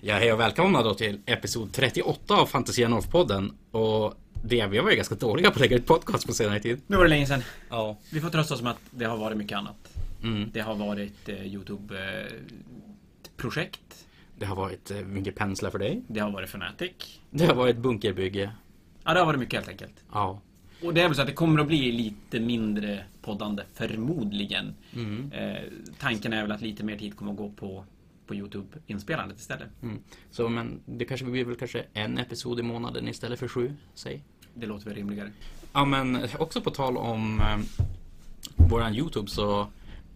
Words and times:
Ja, 0.00 0.14
hej 0.14 0.32
och 0.32 0.40
välkomna 0.40 0.82
då 0.82 0.94
till 0.94 1.20
episod 1.26 1.72
38 1.72 2.34
av 2.34 2.46
Fantasia 2.46 2.88
North-podden. 2.88 3.50
Och 3.70 4.14
det, 4.44 4.66
vi 4.66 4.76
har 4.76 4.84
varit 4.84 4.96
ganska 4.96 5.14
dåliga 5.14 5.50
på 5.50 5.54
att 5.54 5.60
lägga 5.60 5.76
ut 5.76 5.86
podcast 5.86 6.26
på 6.26 6.32
senare 6.32 6.60
tid. 6.60 6.80
Nu 6.86 6.96
var 6.96 7.04
det 7.04 7.10
länge 7.10 7.26
sedan. 7.26 7.42
Ja. 7.70 7.96
Vi 8.12 8.20
får 8.20 8.30
trösta 8.30 8.54
oss 8.54 8.62
med 8.62 8.72
att 8.72 8.80
det 8.90 9.04
har 9.04 9.16
varit 9.16 9.36
mycket 9.36 9.58
annat. 9.58 9.76
Mm. 10.22 10.50
Det 10.52 10.60
har 10.60 10.74
varit 10.74 11.28
eh, 11.28 11.46
Youtube-projekt. 11.46 14.06
Det 14.38 14.46
har 14.46 14.56
varit 14.56 14.90
eh, 14.90 14.96
mycket 14.96 15.34
penslar 15.34 15.70
för 15.70 15.78
dig. 15.78 16.02
det 16.08 16.20
har 16.20 16.30
varit 16.30 16.48
Fnatic. 16.48 17.20
Det 17.30 17.46
har 17.46 17.54
varit 17.54 17.76
bunkerbygge. 17.76 18.50
Ja, 19.04 19.12
det 19.14 19.18
har 19.18 19.26
varit 19.26 19.40
mycket 19.40 19.54
helt 19.54 19.68
enkelt. 19.68 20.04
Ja. 20.12 20.40
Och 20.82 20.94
det 20.94 21.00
är 21.00 21.04
väl 21.08 21.14
så 21.14 21.20
att 21.20 21.26
det 21.28 21.32
kommer 21.34 21.60
att 21.60 21.66
bli 21.66 21.92
lite 21.92 22.40
mindre 22.40 23.04
poddande, 23.22 23.62
förmodligen. 23.74 24.74
Mm. 24.94 25.32
Eh, 25.32 25.56
tanken 25.98 26.32
är 26.32 26.42
väl 26.42 26.52
att 26.52 26.60
lite 26.60 26.84
mer 26.84 26.96
tid 26.96 27.16
kommer 27.16 27.32
att 27.32 27.38
gå 27.38 27.50
på, 27.50 27.84
på 28.26 28.34
Youtube-inspelandet 28.34 29.38
istället. 29.38 29.68
Mm. 29.82 29.98
Så 30.30 30.48
men 30.48 30.82
det 30.86 31.04
kanske 31.04 31.26
blir 31.26 31.44
väl 31.44 31.56
kanske 31.56 31.84
en 31.92 32.18
episod 32.18 32.60
i 32.60 32.62
månaden 32.62 33.08
istället 33.08 33.38
för 33.38 33.48
sju, 33.48 33.74
säg. 33.94 34.24
Det 34.54 34.66
låter 34.66 34.84
väl 34.84 34.94
rimligare. 34.94 35.30
Ja 35.72 35.84
men 35.84 36.28
också 36.38 36.60
på 36.60 36.70
tal 36.70 36.96
om 36.96 37.40
eh, 37.40 37.58
våran 38.56 38.94
Youtube 38.94 39.28
så 39.30 39.68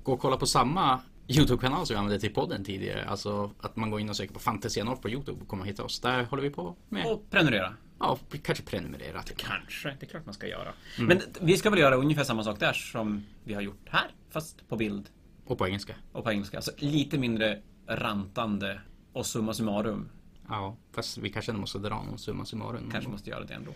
gå 0.03 0.12
och 0.12 0.20
kolla 0.20 0.37
på 0.37 0.47
samma 0.47 1.01
Youtube-kanal 1.29 1.87
som 1.87 1.95
vi 1.95 1.98
använde 1.98 2.20
till 2.20 2.34
podden 2.34 2.65
tidigare. 2.65 3.05
Alltså 3.05 3.51
att 3.61 3.77
man 3.77 3.91
går 3.91 4.01
in 4.01 4.09
och 4.09 4.17
söker 4.17 4.33
på 4.34 4.41
Fantasia 4.41 4.84
North 4.84 5.03
på 5.03 5.11
Youtube 5.11 5.39
och 5.42 5.48
kommer 5.48 5.65
hitta 5.65 5.84
oss. 5.84 6.01
Där 6.01 6.25
håller 6.25 6.42
vi 6.42 6.51
på 6.51 6.77
med. 6.89 7.06
Och 7.06 7.31
prenumerera. 7.31 7.75
Ja, 7.98 8.19
kanske 8.42 8.65
prenumerera. 8.65 9.23
Till. 9.23 9.37
Kanske, 9.37 9.89
det 10.01 10.06
är 10.06 10.11
klart 10.11 10.25
man 10.27 10.34
ska 10.34 10.47
göra. 10.47 10.73
Men 10.98 11.20
vi 11.41 11.56
ska 11.56 11.70
väl 11.70 11.79
göra 11.79 11.95
ungefär 11.95 12.25
samma 12.25 12.45
sak 12.45 12.61
där 12.61 12.73
som 12.73 13.25
vi 13.45 13.55
har 13.55 13.62
gjort 13.62 13.89
här. 13.89 14.11
Fast 14.31 14.69
på 14.69 14.77
bild 14.77 15.09
Och 15.47 15.59
på 15.59 15.67
engelska. 15.67 15.95
och 16.12 16.25
på 16.25 16.31
engelska. 16.33 16.56
Alltså 16.56 16.73
lite 16.79 17.19
mindre 17.19 17.62
rantande 17.91 18.80
och 19.12 19.27
summa 19.27 19.55
summarum. 19.55 20.09
Ja, 20.48 20.77
fast 20.93 21.19
vi 21.19 21.31
kanske 21.31 21.53
måste 21.53 21.79
dra 21.79 22.03
någon 22.03 22.19
summa 22.19 22.45
summarum. 22.45 22.91
Kanske 22.93 23.11
måste 23.11 23.31
göra 23.31 23.45
det 23.45 23.55
ändå. 23.55 23.70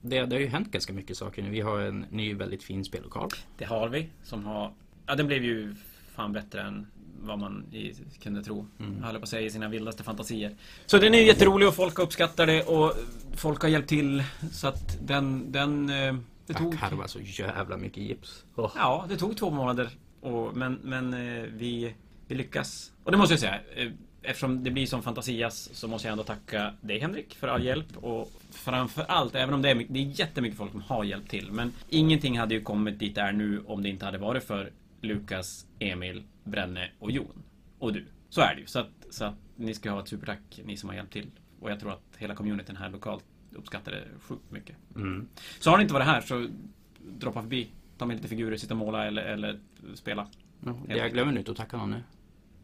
Det, 0.00 0.26
det 0.26 0.36
har 0.36 0.40
ju 0.40 0.46
hänt 0.46 0.70
ganska 0.70 0.92
mycket 0.92 1.16
saker 1.16 1.42
nu. 1.42 1.50
Vi 1.50 1.60
har 1.60 1.80
en 1.80 2.06
ny 2.10 2.34
väldigt 2.34 2.62
fin 2.62 2.84
spellokal. 2.84 3.28
Det 3.58 3.64
har 3.64 3.88
vi 3.88 4.08
som 4.22 4.44
har... 4.44 4.72
Ja, 5.06 5.14
den 5.14 5.26
blev 5.26 5.44
ju 5.44 5.74
fan 6.14 6.32
bättre 6.32 6.62
än 6.62 6.86
vad 7.20 7.38
man 7.38 7.64
i, 7.72 7.94
kunde 8.22 8.42
tro. 8.42 8.66
Mm. 8.78 8.96
Jag 8.96 9.06
höll 9.06 9.16
på 9.16 9.22
att 9.22 9.28
säga 9.28 9.46
i 9.46 9.50
sina 9.50 9.68
vildaste 9.68 10.02
fantasier. 10.02 10.56
Så 10.86 10.98
den 10.98 11.14
är 11.14 11.18
jätterolig 11.18 11.68
och 11.68 11.74
folk 11.74 11.98
uppskattar 11.98 12.46
det 12.46 12.62
och 12.62 12.92
folk 13.36 13.62
har 13.62 13.68
hjälpt 13.68 13.88
till. 13.88 14.24
Så 14.52 14.68
att 14.68 14.98
den... 15.06 15.52
den 15.52 15.90
eh, 15.90 16.14
det 16.46 16.52
Jag 16.52 16.56
tog... 16.56 16.78
karvar 16.78 17.06
så 17.06 17.20
jävla 17.20 17.76
mycket 17.76 18.02
gips. 18.02 18.44
Åh. 18.54 18.72
Ja, 18.76 19.06
det 19.08 19.16
tog 19.16 19.36
två 19.36 19.50
månader. 19.50 19.90
Och, 20.20 20.56
men 20.56 20.78
men 20.82 21.14
eh, 21.14 21.42
vi, 21.42 21.94
vi 22.28 22.34
lyckas. 22.34 22.92
Och 23.04 23.12
det 23.12 23.18
måste 23.18 23.32
jag 23.32 23.40
säga. 23.40 23.60
eh, 23.76 23.90
Eftersom 24.26 24.64
det 24.64 24.70
blir 24.70 24.86
som 24.86 25.02
Fantasias 25.02 25.70
så 25.72 25.88
måste 25.88 26.08
jag 26.08 26.12
ändå 26.12 26.24
tacka 26.24 26.74
dig 26.80 26.98
Henrik 26.98 27.34
för 27.34 27.48
all 27.48 27.64
hjälp. 27.64 27.96
Och 27.96 28.32
framför 28.50 29.04
allt, 29.08 29.34
även 29.34 29.54
om 29.54 29.62
det 29.62 29.70
är, 29.70 29.86
det 29.88 29.98
är 30.00 30.20
jättemycket 30.20 30.58
folk 30.58 30.72
som 30.72 30.80
har 30.82 31.04
hjälpt 31.04 31.30
till. 31.30 31.52
Men 31.52 31.72
ingenting 31.88 32.38
hade 32.38 32.54
ju 32.54 32.60
kommit 32.60 32.98
dit 32.98 33.14
det 33.14 33.20
är 33.20 33.32
nu 33.32 33.62
om 33.66 33.82
det 33.82 33.88
inte 33.88 34.04
hade 34.04 34.18
varit 34.18 34.44
för 34.44 34.72
Lukas, 35.00 35.66
Emil, 35.78 36.22
Brenne 36.44 36.90
och 36.98 37.10
Jon. 37.10 37.42
Och 37.78 37.92
du. 37.92 38.04
Så 38.28 38.40
är 38.40 38.54
det 38.54 38.60
ju. 38.60 38.66
Så 38.66 38.78
att, 38.78 38.90
så 39.10 39.24
att 39.24 39.34
ni 39.56 39.74
ska 39.74 39.90
ha 39.90 40.00
ett 40.02 40.08
supertack, 40.08 40.60
ni 40.64 40.76
som 40.76 40.88
har 40.88 40.96
hjälpt 40.96 41.12
till. 41.12 41.26
Och 41.60 41.70
jag 41.70 41.80
tror 41.80 41.92
att 41.92 42.02
hela 42.18 42.34
communityn 42.34 42.76
här 42.76 42.90
lokalt 42.90 43.24
uppskattar 43.52 43.92
det 43.92 44.04
sjukt 44.20 44.50
mycket. 44.50 44.76
Mm. 44.96 45.28
Så 45.60 45.70
har 45.70 45.76
ni 45.76 45.82
inte 45.82 45.94
varit 45.94 46.06
här 46.06 46.20
så 46.20 46.48
droppa 47.18 47.42
förbi. 47.42 47.68
Ta 47.98 48.06
med 48.06 48.16
lite 48.16 48.28
figurer, 48.28 48.56
sitta 48.56 48.74
och 48.74 48.78
måla 48.78 49.06
eller, 49.06 49.22
eller 49.22 49.58
spela. 49.94 50.28
Ja, 50.64 50.96
jag 50.96 51.12
glömmer 51.12 51.32
nu 51.32 51.44
att 51.48 51.56
tacka 51.56 51.76
någon 51.76 51.90
nu. 51.90 52.02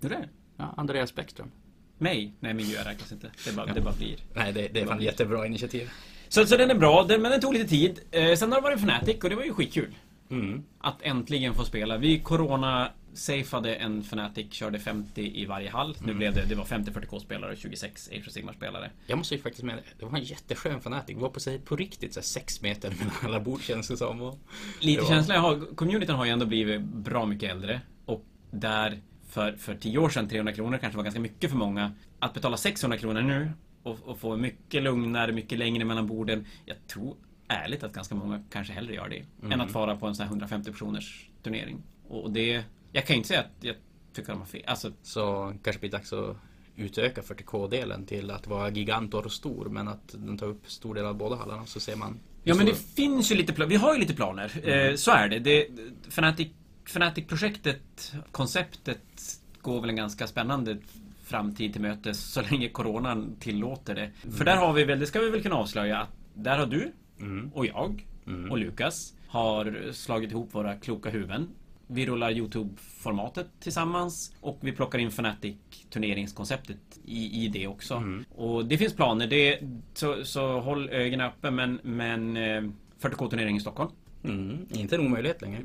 Hur 0.00 0.12
är 0.12 0.20
det? 0.20 0.28
Ja, 0.56 0.74
Andreas 0.76 1.14
Bäckström. 1.14 1.50
Mig? 1.98 2.34
Nej, 2.40 2.54
miljö 2.54 2.84
räknas 2.84 3.12
inte. 3.12 3.30
Det 3.44 3.56
bara, 3.56 3.66
det 3.66 3.80
bara 3.80 3.94
blir. 3.94 4.16
Nej, 4.34 4.52
det, 4.52 4.68
det 4.68 4.80
är 4.80 4.86
fan 4.86 5.02
jättebra 5.02 5.46
initiativ. 5.46 5.90
Så, 6.28 6.46
så 6.46 6.56
den 6.56 6.70
är 6.70 6.74
bra, 6.74 7.04
den, 7.04 7.22
men 7.22 7.30
den 7.30 7.40
tog 7.40 7.54
lite 7.54 7.68
tid. 7.68 8.00
Eh, 8.10 8.34
sen 8.34 8.52
har 8.52 8.60
det 8.60 8.62
varit 8.62 8.78
Fnatic 8.78 9.22
och 9.22 9.30
det 9.30 9.36
var 9.36 9.44
ju 9.44 9.52
skitkul. 9.54 9.94
Mm. 10.30 10.62
Att 10.78 11.02
äntligen 11.02 11.54
få 11.54 11.64
spela. 11.64 11.98
Vi 11.98 12.20
corona 12.20 12.90
safeade 13.14 13.74
en 13.74 14.00
Fnatic, 14.02 14.52
körde 14.52 14.78
50 14.78 15.32
i 15.40 15.46
varje 15.46 15.70
hall. 15.70 15.96
Nu 16.04 16.14
blev 16.14 16.34
det, 16.34 16.44
det 16.48 16.54
var 16.54 16.64
50 16.64 16.90
40k-spelare 16.90 17.52
och 17.52 17.56
26 17.58 18.08
Age 18.12 18.30
Sigmar-spelare. 18.32 18.90
Jag 19.06 19.18
måste 19.18 19.34
ju 19.34 19.40
faktiskt 19.40 19.64
med 19.64 19.78
det 19.98 20.04
var 20.04 20.18
en 20.18 20.24
jätteskön 20.24 20.80
fanatik. 20.80 21.16
Det 21.16 21.22
var 21.22 21.28
på, 21.28 21.40
sig, 21.40 21.58
på 21.58 21.76
riktigt 21.76 22.14
så 22.14 22.20
här, 22.20 22.24
sex 22.24 22.62
meter 22.62 22.90
mellan 22.90 23.14
alla 23.22 23.40
bord 23.40 23.62
känns 23.62 23.88
det 23.88 23.96
som. 23.96 24.20
Och, 24.22 24.38
Lite 24.80 25.00
Det 25.00 25.04
var- 25.04 25.14
känsla 25.14 25.34
jag 25.34 25.40
har, 25.42 25.74
communityn 25.74 26.14
har 26.16 26.24
ju 26.24 26.30
ändå 26.30 26.46
blivit 26.46 26.80
bra 26.82 27.26
mycket 27.26 27.50
äldre. 27.50 27.80
Och 28.04 28.24
där 28.50 29.00
för, 29.28 29.52
för 29.52 29.74
10 29.74 29.98
år 29.98 30.08
sedan 30.08 30.28
300 30.28 30.52
kronor 30.52 30.78
kanske 30.78 30.96
var 30.96 31.04
ganska 31.04 31.20
mycket 31.20 31.50
för 31.50 31.56
många. 31.56 31.92
Att 32.18 32.34
betala 32.34 32.56
600 32.56 32.98
kronor 32.98 33.22
nu 33.22 33.50
och, 33.82 33.98
och 34.04 34.18
få 34.18 34.36
mycket 34.36 34.82
lugnare, 34.82 35.32
mycket 35.32 35.58
längre 35.58 35.84
mellan 35.84 36.06
borden. 36.06 36.46
Jag 36.64 36.76
tror 36.86 37.16
ärligt 37.48 37.82
att 37.82 37.92
ganska 37.92 38.14
många 38.14 38.42
kanske 38.50 38.72
hellre 38.72 38.94
gör 38.94 39.08
det. 39.08 39.24
Än 39.54 39.60
att 39.60 39.70
fara 39.72 39.96
på 39.96 40.06
en 40.06 40.14
sån 40.14 40.22
här 40.24 40.30
150 40.30 40.70
personers 40.72 41.28
turnering. 41.42 41.82
Och 42.08 42.30
det... 42.30 42.62
Jag 42.92 43.06
kan 43.06 43.14
ju 43.14 43.16
inte 43.16 43.28
säga 43.28 43.40
att 43.40 43.52
jag 43.60 43.76
tycker 44.12 44.32
de 44.32 44.38
har 44.38 44.46
fel. 44.46 44.62
Alltså, 44.66 44.92
så 45.02 45.54
kanske 45.62 45.80
blir 45.80 45.90
det 45.90 45.96
dags 45.96 46.12
att 46.12 46.36
utöka 46.76 47.20
40k-delen 47.20 48.06
till 48.06 48.30
att 48.30 48.46
vara 48.46 48.70
gigantor 48.70 49.24
och 49.24 49.32
stor. 49.32 49.68
Men 49.68 49.88
att 49.88 50.08
den 50.08 50.38
tar 50.38 50.46
upp 50.46 50.70
stor 50.70 50.94
del 50.94 51.04
av 51.04 51.14
båda 51.16 51.36
hallarna 51.36 51.66
så 51.66 51.80
ser 51.80 51.96
man. 51.96 52.20
Ja 52.44 52.54
men 52.54 52.66
det 52.66 52.74
finns 52.74 53.32
ju 53.32 53.34
lite 53.34 53.52
planer. 53.52 53.70
Vi 53.70 53.76
har 53.76 53.94
ju 53.94 54.00
lite 54.00 54.14
planer. 54.14 54.68
Eh, 54.68 54.94
så 54.94 55.10
är 55.10 55.28
det. 55.28 55.38
det 55.38 55.66
Fnatic, 56.08 56.48
Fnatic-projektet, 56.86 58.12
konceptet 58.32 59.40
går 59.62 59.80
väl 59.80 59.90
en 59.90 59.96
ganska 59.96 60.26
spännande 60.26 60.78
framtid 61.24 61.72
till 61.72 61.82
mötes 61.82 62.32
så 62.32 62.42
länge 62.42 62.68
coronan 62.68 63.36
tillåter 63.40 63.94
det. 63.94 64.10
För 64.36 64.44
där 64.44 64.56
har 64.56 64.72
vi 64.72 64.84
väl, 64.84 64.98
det 64.98 65.06
ska 65.06 65.20
vi 65.20 65.30
väl 65.30 65.42
kunna 65.42 65.54
avslöja, 65.54 65.98
att 65.98 66.08
där 66.34 66.58
har 66.58 66.66
du 66.66 66.92
Mm. 67.20 67.50
och 67.54 67.66
jag 67.66 68.06
och 68.50 68.58
Lukas 68.58 69.14
har 69.26 69.92
slagit 69.92 70.30
ihop 70.30 70.54
våra 70.54 70.76
kloka 70.76 71.10
huvuden. 71.10 71.48
Vi 71.90 72.06
rullar 72.06 72.30
Youtube-formatet 72.30 73.46
tillsammans 73.60 74.34
och 74.40 74.58
vi 74.60 74.72
plockar 74.72 74.98
in 74.98 75.08
Fnatic 75.08 75.56
turneringskonceptet 75.90 77.00
i, 77.04 77.44
i 77.44 77.48
det 77.48 77.66
också. 77.66 78.02
Och 78.36 78.64
det 78.64 78.78
finns 78.78 78.94
planer, 78.94 79.26
det, 79.26 79.58
så, 79.94 80.24
så 80.24 80.60
håll 80.60 80.90
ögonen 80.90 81.26
öppna 81.26 81.50
men, 81.50 81.80
men 81.82 82.36
eh, 82.36 82.62
40K-turnering 83.00 83.56
i 83.56 83.60
Stockholm 83.60 83.90
Mm. 84.24 84.66
Inte 84.74 84.96
en 84.96 85.06
omöjlighet 85.06 85.42
längre. 85.42 85.60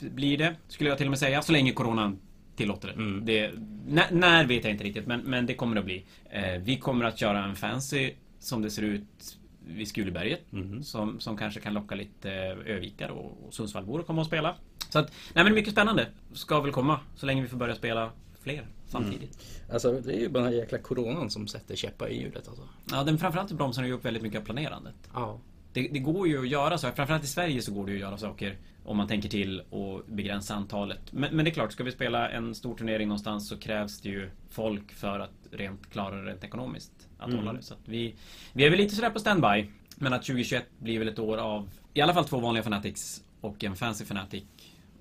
blir 0.00 0.38
det, 0.38 0.54
skulle 0.68 0.90
jag 0.90 0.98
till 0.98 1.06
och 1.06 1.10
med 1.10 1.18
säga, 1.18 1.42
så 1.42 1.52
länge 1.52 1.72
coronan 1.72 2.18
tillåter 2.56 2.88
det. 2.88 2.94
Mm. 2.94 3.24
det 3.24 3.50
när, 3.86 4.10
när 4.10 4.46
vet 4.46 4.64
jag 4.64 4.72
inte 4.72 4.84
riktigt, 4.84 5.06
men, 5.06 5.20
men 5.20 5.46
det 5.46 5.54
kommer 5.54 5.76
att 5.76 5.84
bli. 5.84 6.04
Eh, 6.30 6.52
vi 6.60 6.76
kommer 6.76 7.04
att 7.04 7.18
köra 7.18 7.44
en 7.44 7.56
fancy 7.56 8.12
som 8.38 8.62
det 8.62 8.70
ser 8.70 8.82
ut 8.82 9.38
vid 9.66 9.88
Skuleberget. 9.88 10.52
Mhm. 10.52 10.82
Som, 10.82 11.20
som 11.20 11.36
kanske 11.36 11.60
kan 11.60 11.74
locka 11.74 11.94
lite 11.94 12.30
övikare 12.66 13.12
och, 13.12 13.46
och 13.46 13.54
Sundsvallbor 13.54 14.00
att 14.00 14.06
komma 14.06 14.20
och 14.20 14.26
spela. 14.26 14.54
Så 14.88 14.98
att, 14.98 15.12
nej 15.34 15.44
men 15.44 15.54
mycket 15.54 15.72
spännande. 15.72 16.06
Ska 16.32 16.60
väl 16.60 16.72
komma, 16.72 17.00
så 17.16 17.26
länge 17.26 17.42
vi 17.42 17.48
får 17.48 17.56
börja 17.56 17.74
spela 17.74 18.10
fler 18.42 18.66
samtidigt. 18.86 19.38
Alltså 19.72 19.92
det 19.92 20.12
är 20.12 20.20
ju 20.20 20.28
bara 20.28 20.44
den 20.44 20.52
här 20.52 20.60
jäkla 20.60 20.78
coronan 20.78 21.30
som 21.30 21.46
sätter 21.46 21.76
käppar 21.76 22.08
i 22.08 22.20
hjulet 22.20 22.48
alltså. 22.48 22.62
Ja, 22.90 23.04
den 23.04 23.18
framförallt 23.18 23.52
bromsar 23.52 23.84
ju 23.84 23.92
upp 23.92 24.04
väldigt 24.04 24.22
mycket 24.22 24.40
av 24.40 24.44
planerandet. 24.44 24.94
Ja. 25.14 25.38
Det, 25.72 25.88
det 25.92 25.98
går 25.98 26.28
ju 26.28 26.40
att 26.40 26.48
göra 26.48 26.78
så. 26.78 26.90
Framförallt 26.92 27.24
i 27.24 27.26
Sverige 27.26 27.62
så 27.62 27.72
går 27.72 27.86
det 27.86 27.92
ju 27.92 27.96
att 27.96 28.00
göra 28.00 28.18
saker 28.18 28.56
om 28.84 28.96
man 28.96 29.08
tänker 29.08 29.28
till 29.28 29.60
och 29.70 30.02
begränsa 30.06 30.54
antalet. 30.54 31.00
Men, 31.12 31.36
men 31.36 31.44
det 31.44 31.50
är 31.50 31.52
klart, 31.54 31.72
ska 31.72 31.84
vi 31.84 31.92
spela 31.92 32.30
en 32.30 32.54
stor 32.54 32.74
turnering 32.76 33.08
någonstans 33.08 33.48
så 33.48 33.56
krävs 33.58 34.00
det 34.00 34.08
ju 34.08 34.30
folk 34.50 34.92
för 34.92 35.20
att 35.20 35.32
rent 35.50 35.90
klara 35.90 36.16
det 36.16 36.30
rent 36.30 36.44
ekonomiskt. 36.44 37.08
Att 37.18 37.26
Mm. 37.28 37.38
hålla 37.38 37.52
det. 37.52 37.62
Så 37.62 37.74
vi, 37.84 38.14
vi 38.52 38.64
är 38.64 38.70
väl 38.70 38.78
lite 38.78 38.94
sådär 38.94 39.10
på 39.10 39.18
standby. 39.18 39.66
Men 39.96 40.12
att 40.12 40.22
2021 40.22 40.64
blir 40.78 40.98
väl 40.98 41.08
ett 41.08 41.18
år 41.18 41.36
av 41.38 41.68
i 41.94 42.00
alla 42.00 42.14
fall 42.14 42.24
två 42.24 42.40
vanliga 42.40 42.62
Fanatics 42.62 43.24
och 43.40 43.64
en 43.64 43.76
fancy 43.76 44.04
Fanatic. 44.04 44.44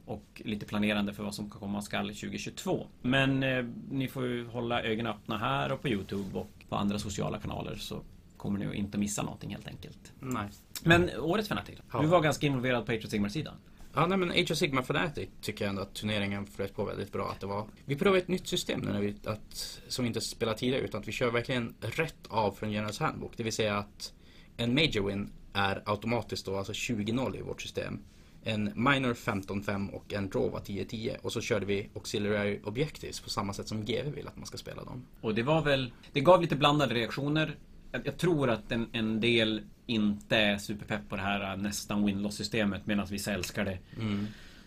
Och 0.06 0.41
lite 0.46 0.66
planerande 0.66 1.13
för 1.13 1.23
vad 1.23 1.35
som 1.35 1.50
kan 1.50 1.59
komma 1.59 1.81
skall 1.81 2.07
2022. 2.07 2.88
Men 3.01 3.44
eh, 3.44 3.66
ni 3.91 4.07
får 4.07 4.25
ju 4.25 4.47
hålla 4.47 4.81
ögonen 4.84 5.13
öppna 5.13 5.38
här 5.38 5.72
och 5.72 5.81
på 5.81 5.88
Youtube 5.90 6.40
och 6.40 6.50
på 6.69 6.75
andra 6.75 7.00
sociala 7.00 7.40
kanaler 7.40 7.76
så 7.76 8.02
kommer 8.40 8.59
ni 8.59 8.66
att 8.66 8.74
inte 8.74 8.97
missa 8.97 9.24
någonting 9.24 9.50
helt 9.50 9.68
enkelt. 9.68 10.14
Nej. 10.20 10.47
Men 10.84 11.09
årets 11.20 11.47
Fnatic? 11.47 11.80
Ja. 11.91 12.02
Du 12.02 12.08
var 12.08 12.22
ganska 12.22 12.47
involverad 12.47 12.86
på 12.86 12.91
Age 12.91 13.06
of 13.06 13.12
Sigmar-sidan. 13.12 13.56
Ja, 13.94 14.06
nej, 14.06 14.18
men 14.18 14.32
Age 14.32 14.52
of 14.52 14.58
Sigma 14.58 14.82
Fnatic 14.82 15.30
tycker 15.41 15.66
jag 15.66 15.70
ändå 15.70 15.82
att 15.82 15.94
turneringen 15.94 16.46
flöt 16.46 16.76
på 16.76 16.86
väldigt 16.86 17.12
bra. 17.12 17.32
Att 17.32 17.40
det 17.40 17.47
var, 17.47 17.68
vi 17.86 17.96
provade 17.96 18.22
ett 18.22 18.28
nytt 18.28 18.47
system 18.47 18.80
nu 18.80 18.91
när 18.91 19.02
vi, 19.02 19.16
att, 19.26 19.82
som 19.88 20.03
vi 20.03 20.08
inte 20.08 20.22
spelar 20.22 20.53
tidigare 20.53 20.84
utan 20.84 21.02
att 21.02 21.08
vi 21.08 21.12
kör 21.12 21.32
verkligen 21.32 21.74
rätt 21.82 22.28
av 22.30 22.52
från 22.52 22.72
Generals 22.72 23.00
Handbook. 23.00 23.32
Det 23.38 23.44
vill 23.44 23.53
säga 23.53 23.78
att 23.78 24.14
en 24.58 24.74
Major 24.74 25.08
Win 25.08 25.32
är 25.53 25.84
automatiskt 25.86 26.46
då 26.46 26.58
alltså 26.58 26.74
20-0 26.74 27.38
i 27.38 27.41
vårt 27.41 27.62
system. 27.62 28.00
En 28.44 28.64
Minor 28.64 29.14
15-5 29.14 29.90
och 29.90 30.14
en 30.14 30.30
Draw 30.30 30.50
var 30.52 30.59
10-10. 30.59 31.18
Och 31.22 31.32
så 31.32 31.41
körde 31.41 31.66
vi 31.66 31.90
Auxiliary 31.96 32.59
Objectives 32.64 33.20
på 33.20 33.30
samma 33.30 33.53
sätt 33.53 33.68
som 33.68 33.86
GW 33.86 34.12
vill 34.12 34.28
att 34.28 34.38
man 34.38 34.46
ska 34.46 34.58
spela 34.58 34.84
dem. 34.84 35.06
Och 35.22 35.36
det 35.36 35.44
var 35.44 35.62
väl... 35.62 35.94
Det 36.14 36.22
gav 36.22 36.41
lite 36.41 36.56
blandade 36.56 36.96
reaktioner. 36.96 37.56
Jag, 37.91 38.08
jag 38.08 38.18
tror 38.18 38.50
att 38.50 38.72
en, 38.72 38.88
en 38.91 39.20
del 39.20 39.62
inte 39.86 40.38
är 40.38 40.58
superpepp 40.58 41.09
på 41.09 41.16
det 41.16 41.22
här 41.22 41.52
äh, 41.53 41.62
nästan 41.62 42.06
win-loss 42.06 42.36
systemet 42.36 42.86
medan 42.86 43.06
vissa 43.06 43.34
älskar 43.34 43.66
det. 43.66 43.78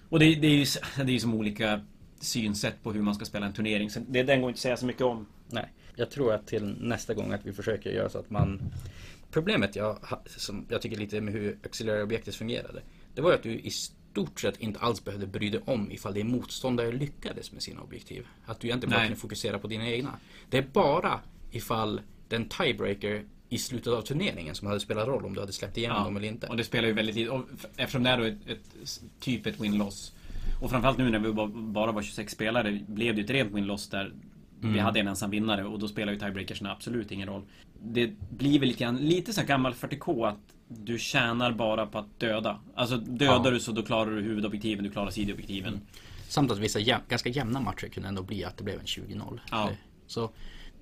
Och 0.08 0.18
det, 0.18 0.34
det 0.34 0.46
är 0.46 0.56
ju 0.56 0.66
det 0.96 1.02
är 1.02 1.14
ju 1.14 1.20
som 1.20 1.34
olika 1.34 1.80
synsätt 2.20 2.82
på 2.82 2.92
hur 2.92 3.02
man 3.02 3.14
ska 3.14 3.24
spela 3.24 3.46
en 3.46 3.52
turnering. 3.52 3.90
Så 3.90 4.00
det, 4.08 4.22
den 4.22 4.40
går 4.40 4.50
inte 4.50 4.56
att 4.56 4.60
säga 4.60 4.76
så 4.76 4.86
mycket 4.86 5.02
om. 5.02 5.26
Nej, 5.48 5.72
jag 5.96 6.10
tror 6.10 6.34
att 6.34 6.46
till 6.46 6.76
nästa 6.80 7.14
gång 7.14 7.32
att 7.32 7.46
vi 7.46 7.52
försöker 7.52 7.90
göra 7.90 8.08
så 8.08 8.18
att 8.18 8.30
man 8.30 8.60
Problemet 9.32 9.76
jag, 9.76 9.98
som 10.26 10.66
jag 10.68 10.82
tycker 10.82 10.96
lite 10.96 11.20
med 11.20 11.34
hur 11.34 11.58
auxiliary 11.62 12.02
objektet 12.02 12.34
fungerade 12.34 12.82
Det 13.14 13.20
var 13.22 13.30
ju 13.30 13.36
att 13.36 13.42
du 13.42 13.50
i 13.50 13.70
stort 13.70 14.40
sett 14.40 14.60
inte 14.60 14.80
alls 14.80 15.04
behövde 15.04 15.26
bry 15.26 15.50
dig 15.50 15.60
om 15.64 15.92
ifall 15.92 16.14
din 16.14 16.30
motståndare 16.30 16.92
lyckades 16.92 17.52
med 17.52 17.62
sina 17.62 17.80
objektiv. 17.80 18.26
Att 18.46 18.60
du 18.60 18.68
egentligen 18.68 18.90
bara 18.90 19.02
kunde 19.02 19.16
fokusera 19.16 19.58
på 19.58 19.66
dina 19.66 19.88
egna. 19.88 20.18
Det 20.50 20.58
är 20.58 20.66
bara 20.72 21.20
ifall 21.50 22.00
den 22.32 22.48
tiebreaker 22.48 23.24
i 23.48 23.58
slutet 23.58 23.92
av 23.92 24.02
turneringen 24.02 24.54
som 24.54 24.66
hade 24.68 24.80
spelat 24.80 25.06
roll 25.08 25.24
om 25.24 25.34
du 25.34 25.40
hade 25.40 25.52
släppt 25.52 25.76
igenom 25.78 26.04
dem 26.04 26.16
eller 26.16 26.28
inte. 26.28 26.46
Och 26.46 26.56
det 26.56 26.64
spelar 26.64 26.88
ju 26.88 26.94
väldigt 26.94 27.16
lite. 27.16 27.30
Och 27.30 27.44
eftersom 27.76 28.02
det 28.02 28.10
är 28.10 28.18
då 28.18 28.24
ett, 28.24 28.48
ett 28.48 29.00
typ 29.20 29.46
ett 29.46 29.60
win-loss. 29.60 30.12
Och 30.62 30.70
framförallt 30.70 30.98
nu 30.98 31.10
när 31.10 31.18
vi 31.18 31.32
ba- 31.32 31.46
bara 31.54 31.92
var 31.92 32.02
26 32.02 32.32
spelare 32.32 32.80
blev 32.86 33.14
det 33.14 33.20
ju 33.20 33.24
ett 33.24 33.30
rent 33.30 33.52
win-loss 33.52 33.88
där 33.90 34.12
vi 34.60 34.78
hade 34.78 35.00
en 35.00 35.08
ensam 35.08 35.30
vinnare 35.30 35.64
och 35.64 35.78
då 35.78 35.88
spelar 35.88 36.12
ju 36.12 36.18
tiebreakersna 36.18 36.72
absolut 36.72 37.12
ingen 37.12 37.28
roll. 37.28 37.42
Det 37.82 38.10
blir 38.30 38.58
väl 38.58 38.68
lite 38.68 38.80
grann, 38.84 38.96
lite 38.96 39.32
så 39.32 39.42
gammal 39.44 39.72
40K 39.72 40.28
att 40.28 40.38
du 40.68 40.98
tjänar 40.98 41.52
bara 41.52 41.86
på 41.86 41.98
att 41.98 42.20
döda. 42.20 42.60
Alltså 42.74 42.96
dödar 42.96 43.44
Ja. 43.44 43.50
du 43.50 43.60
så 43.60 43.72
då 43.72 43.82
klarar 43.82 44.10
du 44.10 44.22
huvudobjektiven, 44.22 44.84
du 44.84 44.90
klarar 44.90 45.10
sidoobjektiven. 45.10 45.80
Samt 46.28 46.50
att 46.50 46.58
vissa 46.58 46.78
jäm, 46.80 47.00
ganska 47.08 47.28
jämna 47.28 47.60
matcher 47.60 47.88
kunde 47.88 48.08
ändå 48.08 48.22
bli 48.22 48.44
att 48.44 48.56
det 48.56 48.64
blev 48.64 48.78
en 48.80 48.84
20-0. 48.86 49.40
Ja. 49.50 49.68
Eh, 49.70 49.76
Så 50.06 50.30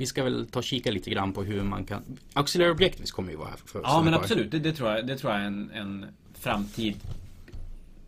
vi 0.00 0.06
ska 0.06 0.25
väl 0.25 0.47
ta 0.47 0.58
och 0.58 0.64
kika 0.64 0.91
lite 0.91 1.11
grann 1.11 1.32
på 1.32 1.43
hur 1.43 1.62
man 1.62 1.85
kan... 1.85 2.02
Auxiliary 2.32 2.73
Objectives 2.73 3.12
kommer 3.12 3.31
ju 3.31 3.37
vara 3.37 3.49
här 3.49 3.56
för 3.56 3.81
Ja 3.85 4.02
men 4.05 4.14
absolut, 4.14 4.50
det, 4.50 4.58
det 4.58 4.73
tror 4.73 4.91
jag, 4.91 5.06
det 5.06 5.17
tror 5.19 5.32
jag 5.32 5.43
är 5.43 5.47
en, 5.47 5.70
en 5.70 6.06
framtid 6.35 6.97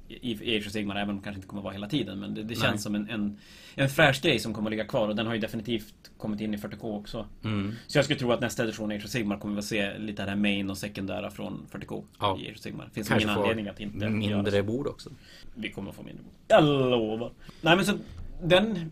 i 0.09 0.57
Age 0.57 0.67
of 0.67 0.73
Sigmar, 0.73 0.97
även 0.97 1.11
om 1.11 1.17
det 1.17 1.23
kanske 1.25 1.39
inte 1.39 1.49
kommer 1.49 1.61
att 1.61 1.65
vara 1.65 1.75
hela 1.75 1.89
tiden. 1.89 2.21
Men 2.21 2.35
det, 2.35 2.43
det 2.43 2.55
känns 2.55 2.83
som 2.83 2.95
en, 2.95 3.11
en, 3.11 3.39
en 3.75 3.89
fräsch 3.89 4.23
grej 4.23 4.39
som 4.39 4.55
kommer 4.55 4.69
att 4.69 4.71
ligga 4.71 4.85
kvar 4.85 5.09
och 5.09 5.17
den 5.17 5.27
har 5.27 5.35
ju 5.35 5.41
definitivt 5.41 5.95
kommit 6.19 6.41
in 6.41 6.55
i 6.55 6.57
40K 6.57 6.99
också. 6.99 7.27
Mm. 7.45 7.75
Så 7.87 7.99
jag 7.99 8.05
skulle 8.05 8.19
tro 8.19 8.33
att 8.33 8.41
nästa 8.41 8.63
edition 8.63 8.93
Age 8.93 9.05
of 9.05 9.11
Sigmar 9.11 9.39
kommer 9.39 9.55
vi 9.55 9.59
att 9.59 9.65
se 9.65 9.99
lite 9.99 10.23
av 10.23 10.27
det 10.27 10.33
här 10.33 10.39
main 10.39 10.71
och 10.71 10.79
sekundära 10.79 11.31
från 11.31 11.67
40K 11.73 12.05
Ja. 12.21 12.39
i 12.39 12.49
Age 12.49 12.53
of 12.55 12.61
Sigmar. 12.61 12.91
Finns 12.93 13.09
Kanske 13.09 13.29
ingen 13.29 13.39
anledning 13.39 13.69
att 13.69 13.81
inte 13.81 13.99
göra 13.99 14.11
mindre 14.11 14.51
så. 14.59 14.63
bord 14.63 14.87
också. 14.87 15.11
Vi 15.55 15.71
kommer 15.71 15.91
att 15.91 15.97
få 15.97 16.03
mindre 16.03 16.23
bord. 16.25 16.33
Jag 16.49 16.65
lovar. 16.65 17.33
Nej 17.61 17.77
men 17.77 17.85
så 17.85 17.93
den... 18.43 18.91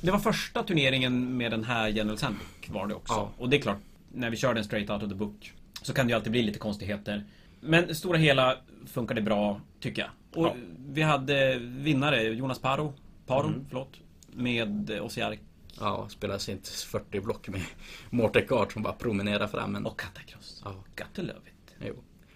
Det 0.00 0.10
var 0.10 0.18
första 0.18 0.62
turneringen 0.62 1.36
med 1.36 1.50
den 1.50 1.64
här 1.64 1.88
General 1.88 2.18
Sandbook 2.18 2.68
var 2.68 2.86
det 2.86 2.94
också. 2.94 3.14
Ja. 3.14 3.30
Och 3.38 3.48
det 3.48 3.56
är 3.56 3.60
klart, 3.60 3.78
när 4.12 4.30
vi 4.30 4.36
kör 4.36 4.54
den 4.54 4.64
straight 4.64 4.90
out 4.90 5.02
of 5.02 5.08
the 5.08 5.14
book 5.14 5.52
så 5.82 5.92
kan 5.94 6.06
det 6.06 6.10
ju 6.10 6.16
alltid 6.16 6.32
bli 6.32 6.42
lite 6.42 6.58
konstigheter. 6.58 7.24
Men 7.60 7.94
stora 7.94 8.18
hela 8.18 8.56
funkar 8.86 9.14
det 9.14 9.22
bra, 9.22 9.60
tycker 9.80 10.02
jag. 10.02 10.10
Och 10.40 10.46
Ja. 10.46 10.54
vi 10.88 11.02
hade 11.02 11.58
vinnare, 11.58 12.22
Jonas 12.22 12.58
Paro, 12.58 12.94
Paro, 13.26 13.46
Mm. 13.46 13.64
förlåt. 13.68 13.92
Med 14.32 14.90
Osiark 15.00 15.40
Ja, 15.80 16.08
spelar 16.08 16.38
sitt 16.38 16.68
40 16.68 17.20
block 17.20 17.48
med 17.48 17.62
Mortekart 18.10 18.72
som 18.72 18.82
bara 18.82 18.92
promenerar 18.92 19.46
fram. 19.46 19.72
Men, 19.72 19.86
och 19.86 20.00
Catacross. 20.00 20.62
ja, 20.64 20.70
Got 20.96 21.14
to 21.14 21.22
love 21.22 21.32
it. 21.46 21.74
jo. 21.86 21.94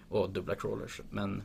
Och 0.09 0.29
dubbla 0.29 0.55
crawlers. 0.55 1.01
Men 1.09 1.43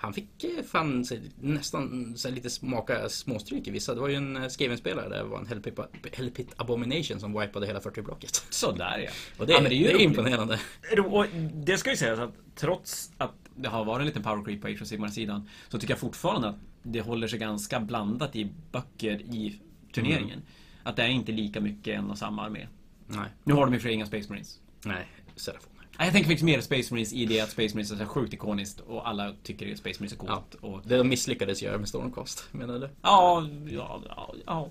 han 0.00 0.12
fick 0.12 0.44
fan 0.70 1.04
nästan 1.40 2.12
så 2.16 2.30
lite 2.30 2.50
smaka 2.50 3.08
småstryk 3.08 3.68
i 3.68 3.70
vissa. 3.70 3.94
Det 3.94 4.00
var 4.00 4.08
ju 4.08 4.14
en 4.14 4.36
eh, 4.36 4.48
Skaven-spelare 4.48 5.08
där 5.08 5.16
det 5.16 5.24
var 5.24 5.38
en 5.38 5.46
Hellpit, 5.46 5.78
Hellpit 6.12 6.48
Abomination 6.56 7.20
som 7.20 7.40
wipade 7.40 7.66
hela 7.66 7.80
40-blocket. 7.80 8.44
Sådär 8.50 8.98
ja. 8.98 9.10
Och 9.38 9.46
det, 9.46 9.52
ja, 9.52 9.58
är, 9.58 9.62
men 9.62 9.70
det 9.70 9.76
ju 9.76 9.86
är, 9.86 9.94
roligt. 9.94 10.04
imponerande. 10.04 10.60
Och 11.08 11.26
det 11.54 11.78
ska 11.78 11.90
ju 11.90 11.96
sägas 11.96 12.18
att 12.18 12.34
trots 12.54 13.12
att 13.18 13.34
det 13.56 13.68
har 13.68 13.84
varit 13.84 14.00
en 14.00 14.06
liten 14.06 14.22
power 14.22 14.44
creep 14.44 14.60
på 14.60 14.68
Age 14.68 14.82
of 14.82 14.88
Sigmar-sidan 14.88 15.48
så 15.68 15.78
tycker 15.78 15.92
jag 15.92 16.00
fortfarande 16.00 16.48
att 16.48 16.58
det 16.82 17.00
håller 17.00 17.28
sig 17.28 17.38
ganska 17.38 17.80
blandat 17.80 18.36
i 18.36 18.50
böcker 18.72 19.20
i 19.20 19.60
turneringen. 19.92 20.42
Att 20.82 20.96
det 20.96 21.02
är 21.02 21.08
inte 21.08 21.32
lika 21.32 21.60
mycket 21.60 21.98
en 21.98 22.10
och 22.10 22.18
samma 22.18 22.44
armé. 22.44 22.66
Nej, 23.06 23.28
Nu 23.44 23.54
har 23.54 23.66
de 23.66 23.74
och 23.76 23.82
för 23.82 23.88
inga 23.88 24.06
Space 24.06 24.28
Marines. 24.28 24.60
nej, 24.84 25.06
Serafoner. 25.36 25.77
Jag 25.98 26.12
tänker 26.12 26.28
faktiskt 26.28 26.44
mer 26.44 26.60
Space 26.60 26.94
Marines 26.94 27.12
i 27.12 27.26
det 27.26 27.40
att 27.40 27.50
Space 27.50 27.74
Marines 27.74 27.92
är 27.92 27.96
så 27.96 28.06
sjukt 28.06 28.34
ikoniskt 28.34 28.80
och 28.80 29.08
alla 29.08 29.34
tycker 29.42 29.72
att 29.72 29.78
Space 29.78 30.00
Marines 30.00 30.12
är 30.12 30.16
coolt. 30.16 30.54
Och, 30.54 30.80
Det 30.84 30.96
de 30.96 31.08
misslyckades 31.08 31.62
göra 31.62 31.78
med 31.78 31.88
Stormcast, 31.88 32.48
menar 32.52 32.78
du? 32.78 32.88
ja, 33.02 33.48
ja, 33.68 34.02
ja, 34.08 34.34
ja. 34.46 34.68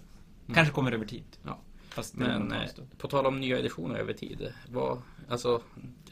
Kanske 0.53 0.74
kommer 0.74 0.91
över 0.91 1.06
tid. 1.06 1.24
Ja. 1.44 1.59
Fast 1.89 2.15
Men 2.15 2.51
eh, 2.51 2.59
på 2.97 3.07
tal 3.07 3.25
om 3.25 3.39
nya 3.39 3.59
editioner 3.59 3.95
över 3.95 4.13
tid. 4.13 4.53
Vad, 4.69 5.01
alltså, 5.29 5.62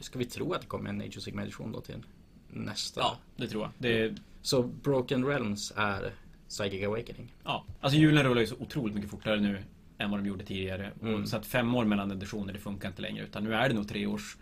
ska 0.00 0.18
vi 0.18 0.24
tro 0.24 0.52
att 0.52 0.60
det 0.60 0.66
kommer 0.66 0.90
en 0.90 1.00
Age 1.00 1.16
of 1.16 1.22
Sigmar 1.22 1.42
edition 1.42 1.72
då 1.72 1.80
till 1.80 2.02
nästa? 2.48 3.00
Ja, 3.00 3.16
det 3.36 3.48
tror 3.48 3.62
jag. 3.62 3.70
Det, 3.78 4.14
Så 4.42 4.62
Broken 4.62 5.26
Realms 5.26 5.72
är 5.76 6.12
Psychic 6.48 6.84
Awakening? 6.86 7.34
Ja, 7.44 7.64
alltså 7.80 7.98
hjulen 7.98 8.24
rullar 8.24 8.40
ju 8.40 8.46
så 8.46 8.56
otroligt 8.58 8.94
mycket 8.94 9.10
fortare 9.10 9.40
nu 9.40 9.62
än 9.98 10.10
vad 10.10 10.20
de 10.20 10.26
gjorde 10.26 10.44
tidigare. 10.44 10.92
Mm. 11.02 11.22
Och 11.22 11.28
så 11.28 11.36
att 11.36 11.46
fem 11.46 11.74
år 11.74 11.84
mellan 11.84 12.10
editioner, 12.10 12.52
det 12.52 12.58
funkar 12.58 12.88
inte 12.88 13.02
längre. 13.02 13.24
Utan 13.24 13.44
nu 13.44 13.54
är 13.54 13.68
det 13.68 13.74
nog 13.74 13.88
tre 13.88 14.06
års 14.06 14.36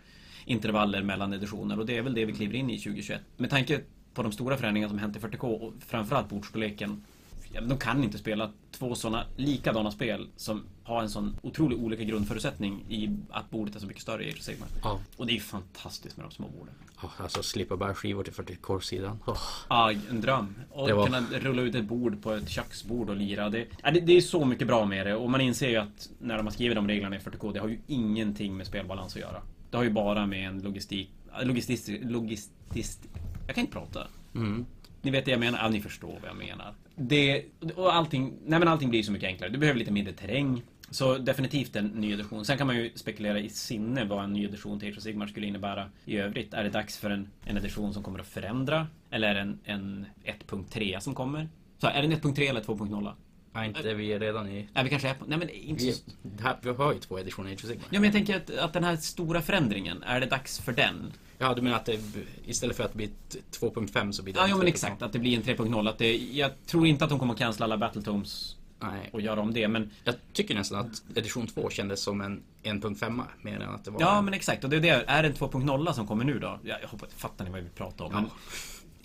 intervaller 0.45 1.03
mellan 1.03 1.33
editioner 1.33 1.79
och 1.79 1.85
det 1.85 1.97
är 1.97 2.01
väl 2.01 2.13
det 2.13 2.25
vi 2.25 2.33
kliver 2.33 2.55
in 2.55 2.69
i 2.69 2.77
2021. 2.77 3.21
Med 3.37 3.49
tanke 3.49 3.81
på 4.13 4.23
de 4.23 4.31
stora 4.31 4.57
förändringarna 4.57 4.89
som 4.89 4.99
hänt 4.99 5.15
i 5.15 5.19
40K 5.19 5.43
och 5.43 5.73
framförallt 5.79 6.29
bordstorleken. 6.29 7.03
ja, 7.51 7.61
De 7.61 7.77
kan 7.77 8.03
inte 8.03 8.17
spela 8.17 8.51
två 8.71 8.95
sådana 8.95 9.25
likadana 9.35 9.91
spel 9.91 10.27
som 10.35 10.63
har 10.83 11.01
en 11.01 11.09
sån 11.09 11.35
otroligt 11.41 11.79
olika 11.79 12.03
grundförutsättning 12.03 12.85
i 12.89 13.17
att 13.31 13.49
bordet 13.49 13.75
är 13.75 13.79
så 13.79 13.87
mycket 13.87 14.01
större 14.01 14.23
i 14.23 14.27
Age 14.29 14.37
of 14.37 14.41
Sigmar. 14.41 14.67
Ja. 14.83 14.99
Och 15.17 15.25
det 15.25 15.31
är 15.31 15.35
ju 15.35 15.39
fantastiskt 15.41 16.17
med 16.17 16.25
de 16.25 16.31
små 16.31 16.47
borden. 16.47 16.73
Ja, 17.01 17.09
alltså 17.17 17.43
slippa 17.43 17.77
bära 17.77 17.95
skivor 17.95 18.23
till 18.23 18.33
40-core-sidan. 18.33 19.19
Oh. 19.25 19.37
Ja, 19.69 19.91
en 20.09 20.21
dröm. 20.21 20.55
Och 20.69 20.89
var- 20.89 21.05
kunna 21.05 21.21
rulla 21.31 21.61
ut 21.61 21.75
ett 21.75 21.85
bord 21.85 22.23
på 22.23 22.33
ett 22.33 22.49
köksbord 22.49 23.09
och 23.09 23.15
lira. 23.15 23.49
Det, 23.49 23.67
det, 24.03 24.17
är 24.17 24.21
så 24.21 24.45
mycket 24.45 24.67
bra 24.67 24.85
med 24.85 25.07
det 25.07 25.15
och 25.15 25.29
man 25.29 25.41
inser 25.41 25.69
ju 25.69 25.75
att 25.75 26.09
när 26.19 26.37
de 26.37 26.45
har 26.45 26.51
skrivit 26.51 26.75
de 26.75 26.87
reglerna 26.87 27.15
i 27.15 27.19
40K, 27.19 27.53
det 27.53 27.59
har 27.59 27.67
ju 27.67 27.79
ingenting 27.87 28.57
med 28.57 28.67
spelbalans 28.67 29.15
att 29.15 29.21
göra. 29.21 29.41
Det 29.75 29.79
har 29.79 29.83
ju 29.83 29.89
bara 29.89 30.25
med 30.25 30.47
en 30.47 30.59
logistik... 30.59 31.09
Logistisk... 31.41 31.89
Logistisk... 32.01 32.99
Jag 33.47 33.55
kan 33.55 33.61
inte 33.61 33.73
prata. 33.73 34.07
Mm. 34.35 34.65
Ni 35.01 35.11
vet 35.11 35.25
det 35.25 35.31
jag 35.31 35.39
menar? 35.39 35.59
Ja, 35.63 35.69
ni 35.69 35.81
förstår 35.81 36.19
vad 36.21 36.29
jag 36.29 36.37
menar. 36.37 36.73
Det... 36.95 37.45
Och 37.75 37.95
allting... 37.95 38.33
Nej 38.45 38.59
men 38.59 38.67
allting 38.67 38.89
blir 38.89 39.03
så 39.03 39.11
mycket 39.11 39.27
enklare. 39.27 39.51
Du 39.51 39.57
behöver 39.57 39.79
lite 39.79 39.91
mindre 39.91 40.13
terräng. 40.13 40.61
Så 40.89 41.17
definitivt 41.17 41.75
en 41.75 41.87
ny 41.87 42.13
edition. 42.13 42.45
Sen 42.45 42.57
kan 42.57 42.67
man 42.67 42.75
ju 42.75 42.91
spekulera 42.95 43.39
i 43.39 43.49
sinne 43.49 44.05
vad 44.05 44.23
en 44.23 44.33
ny 44.33 44.45
edition 44.45 44.79
till 44.79 44.89
Age 44.89 44.97
of 44.97 45.03
Sigmar 45.03 45.27
skulle 45.27 45.47
innebära 45.47 45.89
i 46.05 46.17
övrigt. 46.17 46.53
Är 46.53 46.63
det 46.63 46.69
dags 46.69 46.97
för 46.97 47.09
en, 47.09 47.27
en 47.45 47.57
edition 47.57 47.93
som 47.93 48.03
kommer 48.03 48.19
att 48.19 48.27
förändra? 48.27 48.87
Eller 49.09 49.27
är 49.27 49.33
det 49.33 49.41
en, 49.41 49.59
en 49.63 50.05
1.3 50.49 50.99
som 50.99 51.15
kommer? 51.15 51.49
Så 51.77 51.87
är 51.87 52.01
det 52.01 52.07
en 52.07 52.13
1.3 52.13 52.49
eller 52.49 52.61
2.0? 52.61 53.11
Ja, 53.55 53.65
inte 53.65 53.93
vi 53.93 54.19
redan 54.19 54.49
i... 54.49 54.67
Nej, 54.73 54.83
vi 54.83 54.89
kanske 54.89 55.09
är 55.09 55.13
på... 55.13 55.25
Nej 55.25 55.37
men 55.37 55.49
inte 55.49 55.83
Vi, 55.83 55.95
här, 56.41 56.57
vi 56.61 56.69
har 56.69 56.93
ju 56.93 56.99
två 56.99 57.19
editioner 57.19 57.53
of 57.53 57.59
Sigmar. 57.61 57.85
Ja 57.89 57.99
men 57.99 58.03
jag 58.03 58.13
tänker 58.13 58.35
att, 58.35 58.49
att 58.57 58.73
den 58.73 58.83
här 58.83 58.95
stora 58.95 59.41
förändringen, 59.41 60.03
är 60.03 60.19
det 60.19 60.25
dags 60.25 60.59
för 60.59 60.71
den? 60.71 61.13
Ja, 61.37 61.53
du 61.53 61.61
menar 61.61 61.77
att 61.77 61.85
det, 61.85 61.99
istället 62.45 62.77
för 62.77 62.83
att 62.83 62.91
det 62.91 62.97
blir 62.97 63.07
ett 63.07 63.37
2.5 63.59 64.11
så 64.11 64.23
blir 64.23 64.33
det 64.33 64.39
Ja, 64.39 64.47
jo 64.49 64.57
men 64.57 64.65
3.0. 64.65 64.69
exakt. 64.69 65.01
Att 65.01 65.13
det 65.13 65.19
blir 65.19 65.37
en 65.37 65.43
3.0. 65.43 65.89
Att 65.89 65.97
det, 65.97 66.15
jag 66.17 66.51
tror 66.65 66.87
inte 66.87 67.03
att 67.03 67.09
de 67.09 67.19
kommer 67.19 67.33
att 67.33 67.39
cancella 67.39 67.65
alla 67.65 67.77
Battletomes 67.77 68.55
Nej. 68.79 69.09
och 69.13 69.21
göra 69.21 69.41
om 69.41 69.53
det, 69.53 69.67
men... 69.67 69.89
Jag 70.03 70.15
tycker 70.33 70.55
nästan 70.55 70.79
att 70.79 71.17
edition 71.17 71.47
2 71.47 71.69
kändes 71.69 72.01
som 72.01 72.21
en 72.21 72.43
1.5 72.63 73.23
mer 73.41 73.59
än 73.59 73.69
att 73.69 73.85
det 73.85 73.91
var 73.91 74.01
Ja 74.01 74.17
en... 74.17 74.25
men 74.25 74.33
exakt, 74.33 74.63
och 74.63 74.69
det 74.69 74.75
är 74.75 74.81
det. 74.81 75.03
Är 75.07 75.23
det 75.23 75.29
en 75.29 75.35
2.0 75.35 75.91
som 75.93 76.07
kommer 76.07 76.23
nu 76.23 76.39
då? 76.39 76.59
Jag, 76.63 76.81
jag 76.81 76.87
hoppas, 76.87 77.09
fattar 77.13 77.45
ni 77.45 77.51
vad 77.51 77.61
vi 77.61 77.69
pratar 77.69 78.05
om? 78.05 78.11
Ja. 78.13 78.21
Men, 78.21 78.29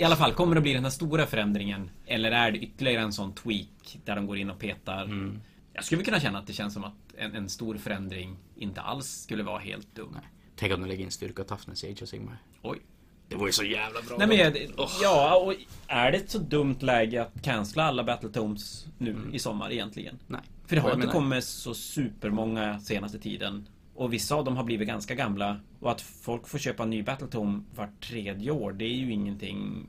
I 0.01 0.05
alla 0.05 0.17
fall, 0.17 0.33
kommer 0.35 0.55
det 0.55 0.61
bli 0.61 0.73
den 0.75 0.85
här 0.85 0.91
stora 0.91 1.27
förändringen? 1.27 1.91
Eller 2.07 2.31
är 2.33 2.51
det 2.53 2.59
ytterligare 2.59 3.03
en 3.03 3.13
sån 3.13 3.33
tweak 3.33 3.99
där 4.05 4.17
de 4.17 4.27
går 4.27 4.37
in 4.37 4.51
och 4.51 4.59
petar? 4.59 5.03
Mm. 5.05 5.41
Jag 5.73 5.85
skulle 5.85 6.03
kunna 6.05 6.21
känna 6.21 6.39
att 6.39 6.47
det 6.47 6.53
känns 6.53 6.75
som 6.75 6.85
att 6.85 6.93
en, 7.17 7.35
en 7.35 7.49
stor 7.49 7.77
förändring 7.77 8.37
inte 8.57 8.81
alls 8.81 9.07
skulle 9.23 9.43
vara 9.43 9.59
helt 9.59 9.95
dum. 9.95 10.09
Nej. 10.13 10.23
Tänk 10.57 10.75
om 10.75 10.81
de 10.81 10.87
lägger 10.89 11.05
in 11.05 11.11
styrka 11.11 11.43
och 11.43 11.49
toughness 11.49 11.85
i 11.85 11.93
Age 11.93 12.03
of 12.03 12.09
Sigmar. 12.09 12.37
Oj. 12.63 12.79
Det 13.29 13.37
var 13.37 13.47
ju 13.47 13.53
så 13.53 13.65
jävla 13.65 14.03
bra. 14.03 14.17
Nej 14.19 14.29
men 14.29 14.37
jag, 14.37 14.57
Åh. 14.77 14.91
ja, 15.03 15.37
och 15.37 15.55
är 15.87 16.13
det 16.13 16.19
ett 16.19 16.31
så 16.31 16.39
dumt 16.39 16.77
läge 16.81 17.23
att 17.23 17.43
cancella 17.43 17.85
alla 17.85 18.05
Battletomes 18.05 18.87
nu 18.99 19.11
Mm. 19.11 19.35
i 19.35 19.39
sommar 19.39 19.73
egentligen? 19.73 20.19
Nej. 20.27 20.41
För 20.67 20.77
det 20.77 20.83
har 20.83 20.89
inte 20.89 20.99
menar- 20.99 21.13
kommit 21.13 21.45
så 21.45 21.75
supermånga 21.75 22.81
senaste 22.81 23.19
tiden. 23.19 23.67
Och 24.01 24.13
vissa 24.13 24.35
av 24.35 24.45
dem 24.45 24.57
har 24.57 24.65
blivit 24.65 24.89
ganska 24.89 25.15
gamla. 25.15 25.61
Och 25.81 25.91
att 25.91 26.01
folk 26.01 26.47
får 26.47 26.59
köpa 26.59 26.83
en 26.83 26.91
ny 26.91 27.03
Battletome 27.03 27.63
vart 27.75 28.09
tredje 28.09 28.51
år, 28.51 28.73
det 28.73 28.85
är 28.85 28.95
ju 28.95 29.13
ingenting... 29.13 29.87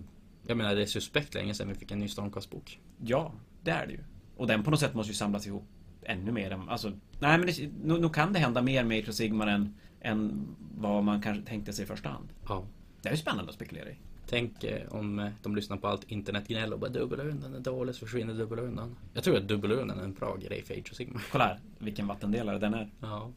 Jag 0.47 0.57
menar 0.57 0.75
det 0.75 0.81
är 0.81 0.85
suspekt 0.85 1.33
länge 1.33 1.53
sedan 1.53 1.67
vi 1.67 1.75
fick 1.75 1.91
en 1.91 1.99
ny 1.99 2.07
Stormcast-bok. 2.07 2.79
Ja, 3.03 3.33
det 3.61 3.71
är 3.71 3.87
det 3.87 3.93
ju. 3.93 3.99
Och 4.37 4.47
den 4.47 4.63
på 4.63 4.71
något 4.71 4.79
sätt 4.79 4.93
måste 4.93 5.11
ju 5.11 5.15
samlas 5.15 5.47
ihop 5.47 5.63
ännu 6.03 6.31
mer 6.31 6.51
än... 6.51 6.69
Alltså, 6.69 6.91
nej 7.19 7.37
men 7.37 7.47
det, 7.47 7.69
nu, 7.83 7.99
nu 7.99 8.09
kan 8.09 8.33
det 8.33 8.39
hända 8.39 8.61
mer 8.61 8.83
med 8.83 9.09
of 9.09 9.15
Sigmar 9.15 9.47
än, 9.47 9.75
än 10.01 10.47
vad 10.77 11.03
man 11.03 11.21
kanske 11.21 11.43
tänkte 11.43 11.73
sig 11.73 11.83
i 11.83 11.87
första 11.87 12.09
hand. 12.09 12.29
Ja. 12.47 12.65
Det 13.01 13.09
är 13.09 13.13
ju 13.13 13.17
spännande 13.17 13.49
att 13.49 13.55
spekulera 13.55 13.89
i. 13.89 13.95
Tänk 14.27 14.63
eh, 14.63 14.87
om 14.89 15.19
eh, 15.19 15.29
de 15.41 15.55
lyssnar 15.55 15.77
på 15.77 15.87
allt 15.87 16.11
internetgnäll 16.11 16.73
och 16.73 16.79
bara 16.79 16.89
dubbelrundan 16.89 17.53
är 17.53 17.59
dålig 17.59 17.95
så 17.95 18.05
försvinner 18.05 18.33
dubbelrundan. 18.33 18.95
Jag 19.13 19.23
tror 19.23 19.37
att 19.37 19.47
dubbelrundan 19.47 19.99
är 19.99 20.03
en 20.03 20.13
bra 20.13 20.35
grej 20.35 20.63
för 20.63 20.73
Age 20.73 20.91
of 20.91 20.97
Sigmar. 20.97 21.21
Kolla 21.31 21.45
här, 21.45 21.59
vilken 21.77 22.07
vattendelare 22.07 22.59
den 22.59 22.73
är. 22.73 22.89
Ja. 22.99 23.31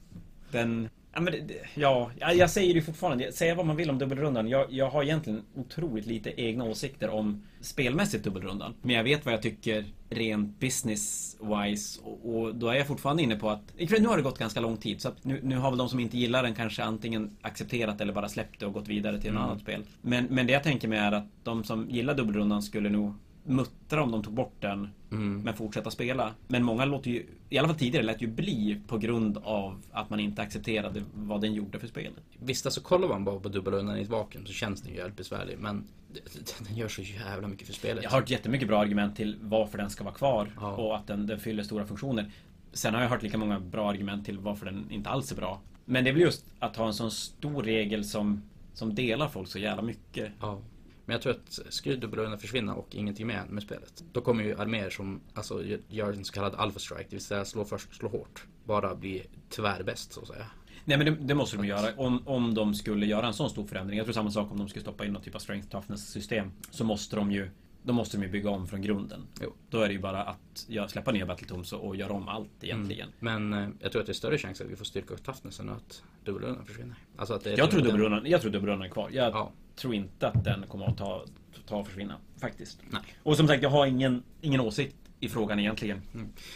Den 0.54 0.88
Ja, 1.14 1.20
men 1.20 1.34
ja, 1.74 2.10
jag 2.34 2.50
säger 2.50 2.74
det 2.74 2.82
fortfarande. 2.82 3.32
Säga 3.32 3.54
vad 3.54 3.66
man 3.66 3.76
vill 3.76 3.90
om 3.90 3.98
dubbelrundan. 3.98 4.48
Jag, 4.48 4.72
jag 4.72 4.90
har 4.90 5.02
egentligen 5.02 5.42
otroligt 5.54 6.06
lite 6.06 6.40
egna 6.40 6.64
åsikter 6.64 7.10
om 7.10 7.42
spelmässigt 7.60 8.24
dubbelrundan. 8.24 8.74
Men 8.82 8.96
jag 8.96 9.04
vet 9.04 9.24
vad 9.24 9.34
jag 9.34 9.42
tycker 9.42 9.84
rent 10.10 10.60
business-wise. 10.60 12.00
Och, 12.02 12.34
och 12.34 12.54
då 12.54 12.68
är 12.68 12.74
jag 12.74 12.86
fortfarande 12.86 13.22
inne 13.22 13.36
på 13.36 13.50
att... 13.50 13.60
Nu 13.78 14.06
har 14.06 14.16
det 14.16 14.22
gått 14.22 14.38
ganska 14.38 14.60
lång 14.60 14.76
tid. 14.76 15.00
Så 15.00 15.10
nu, 15.22 15.40
nu 15.42 15.56
har 15.56 15.70
väl 15.70 15.78
de 15.78 15.88
som 15.88 16.00
inte 16.00 16.18
gillar 16.18 16.42
den 16.42 16.54
kanske 16.54 16.82
antingen 16.84 17.36
accepterat 17.42 18.00
eller 18.00 18.12
bara 18.12 18.28
släppt 18.28 18.60
det 18.60 18.66
och 18.66 18.72
gått 18.72 18.88
vidare 18.88 19.20
till 19.20 19.30
ett 19.30 19.34
Mm. 19.36 19.42
annat 19.48 19.60
spel. 19.60 19.82
Men, 20.02 20.24
men 20.24 20.46
det 20.46 20.52
jag 20.52 20.62
tänker 20.62 20.88
mig 20.88 20.98
är 20.98 21.12
att 21.12 21.26
de 21.42 21.64
som 21.64 21.90
gillar 21.90 22.14
dubbelrundan 22.14 22.62
skulle 22.62 22.88
nog 22.88 23.14
muttra 23.44 24.02
om 24.02 24.10
de 24.12 24.22
tog 24.22 24.34
bort 24.34 24.54
den 24.60 24.88
Mm. 25.10 25.40
men 25.42 25.54
fortsätta 25.54 25.90
spela. 25.90 26.34
Men 26.48 26.64
många 26.64 26.84
låter 26.84 27.10
ju, 27.10 27.26
i 27.50 27.58
alla 27.58 27.68
fall 27.68 27.76
tidigare, 27.76 28.04
lät 28.06 28.22
ju 28.22 28.26
bli 28.26 28.80
på 28.86 28.98
grund 28.98 29.38
av 29.38 29.82
att 29.92 30.10
man 30.10 30.20
inte 30.20 30.42
accepterade 30.42 31.02
vad 31.14 31.40
den 31.40 31.54
gjorde 31.54 31.78
för 31.78 31.86
spelet. 31.86 32.22
Visst, 32.38 32.66
alltså 32.66 32.80
kollar 32.80 33.08
man 33.08 33.24
bara 33.24 33.40
på 33.40 33.48
dubbelrundan 33.48 33.98
i 33.98 34.02
ett 34.02 34.08
vakuum 34.08 34.46
så 34.46 34.52
känns 34.52 34.82
den 34.82 34.90
ju 34.92 34.98
jävligt 34.98 35.16
besvärlig. 35.16 35.58
Men 35.58 35.84
den 36.68 36.76
gör 36.76 36.88
så 36.88 37.02
jävla 37.02 37.48
mycket 37.48 37.66
för 37.66 37.74
spelet. 37.74 38.04
Jag 38.04 38.10
har 38.10 38.20
hört 38.20 38.30
jättemycket 38.30 38.68
bra 38.68 38.80
argument 38.80 39.16
till 39.16 39.36
varför 39.40 39.78
den 39.78 39.90
ska 39.90 40.04
vara 40.04 40.14
kvar 40.14 40.50
Ja. 40.60 40.76
och 40.76 40.96
att 40.96 41.06
den, 41.06 41.26
den 41.26 41.40
fyller 41.40 41.62
stora 41.62 41.86
funktioner. 41.86 42.30
Sen 42.72 42.94
har 42.94 43.02
jag 43.02 43.08
hört 43.08 43.22
lika 43.22 43.38
många 43.38 43.60
bra 43.60 43.90
argument 43.90 44.24
till 44.24 44.38
varför 44.38 44.66
den 44.66 44.90
inte 44.90 45.10
alls 45.10 45.32
är 45.32 45.36
bra. 45.36 45.60
Men 45.84 46.04
det 46.04 46.10
är 46.10 46.14
väl 46.14 46.22
just 46.22 46.46
att 46.58 46.76
ha 46.76 46.86
en 46.86 46.94
sån 46.94 47.10
stor 47.10 47.62
regel 47.62 48.04
som, 48.04 48.42
som 48.72 48.94
delar 48.94 49.28
folk 49.28 49.48
så 49.48 49.58
jävla 49.58 49.82
mycket. 49.82 50.32
Ja. 50.40 50.58
Men 51.06 51.14
jag 51.14 51.22
tror 51.22 51.32
att 51.32 51.58
skulle 51.68 51.96
dubbelrundan 51.96 52.38
försvinna 52.38 52.74
och 52.74 52.94
ingenting 52.94 53.26
mer 53.26 53.44
med 53.48 53.62
spelet. 53.62 54.04
Då 54.12 54.20
kommer 54.20 54.44
ju 54.44 54.60
arméer 54.60 54.90
som 54.90 55.20
alltså, 55.34 55.62
gör 55.88 56.12
en 56.12 56.24
så 56.24 56.32
kallad 56.32 56.54
alpha 56.54 56.78
strike, 56.78 57.06
det 57.10 57.16
vill 57.16 57.24
säga 57.24 57.44
slå 57.44 57.64
först, 57.64 57.94
slå 57.94 58.08
hårt. 58.08 58.46
Bara 58.64 58.94
bli 58.94 59.26
tvärbäst 59.50 60.12
så 60.12 60.20
att 60.20 60.28
säga. 60.28 60.46
Nej 60.84 60.98
men 60.98 61.06
det, 61.06 61.12
det 61.20 61.34
måste 61.34 61.56
de 61.56 61.66
göra 61.66 61.94
om, 61.96 62.28
om 62.28 62.54
de 62.54 62.74
skulle 62.74 63.06
göra 63.06 63.26
en 63.26 63.34
sån 63.34 63.50
stor 63.50 63.66
förändring. 63.66 63.98
Jag 63.98 64.06
tror 64.06 64.14
samma 64.14 64.30
sak 64.30 64.50
om 64.52 64.58
de 64.58 64.68
skulle 64.68 64.82
stoppa 64.82 65.04
in 65.04 65.12
någon 65.12 65.22
typ 65.22 65.34
av 65.34 65.38
strength 65.38 65.68
toughness 65.68 66.08
system. 66.08 66.52
Så 66.70 66.84
måste 66.84 67.16
de 67.16 67.32
ju 67.32 67.50
Då 67.82 67.92
måste 67.92 68.16
de 68.16 68.22
ju 68.22 68.28
bygga 68.28 68.50
om 68.50 68.66
från 68.66 68.82
grunden. 68.82 69.26
Jo. 69.42 69.52
Då 69.70 69.80
är 69.80 69.86
det 69.86 69.92
ju 69.92 70.00
bara 70.00 70.22
att 70.22 70.66
släppa 70.88 71.12
ner 71.12 71.26
Battletoms 71.26 71.72
och, 71.72 71.96
göra 71.96 72.12
om 72.12 72.28
allt 72.28 72.64
egentligen. 72.64 73.08
Men 73.20 73.52
eh, 73.52 73.68
jag 73.80 73.92
tror 73.92 74.00
att 74.00 74.06
det 74.06 74.12
är 74.12 74.14
större 74.14 74.38
chans 74.38 74.60
att 74.60 74.66
vi 74.66 74.76
får 74.76 74.84
styrka 74.84 75.14
och 75.14 75.22
toughness 75.22 75.60
än 75.60 75.68
att 75.68 76.02
dubbelrundan 76.24 76.66
försvinner. 76.66 76.96
Alltså 77.16 77.34
att 77.34 77.44
det 77.44 77.54
Jag 77.54 77.70
tror 77.70 77.82
dubbelrundan, 77.82 78.26
jag 78.26 78.40
tror 78.40 78.52
dubbelrundan 78.52 78.86
är 78.86 78.92
kvar. 78.92 79.10
Jag 79.12 79.32
Ja. 79.32 79.52
Tror 79.76 79.94
inte 79.94 80.28
att 80.28 80.44
den 80.44 80.64
kommer 80.68 80.86
att 80.86 80.98
ta, 80.98 81.24
ta 81.66 81.84
försvinna. 81.84 82.16
Faktiskt. 82.36 82.78
Nej. 82.90 83.02
Och 83.22 83.36
som 83.36 83.48
sagt, 83.48 83.62
jag 83.62 83.70
har 83.70 83.86
ingen, 83.86 84.22
ingen 84.40 84.60
åsikt 84.60 84.96
i 85.20 85.28
frågan 85.28 85.58
egentligen. 85.58 86.02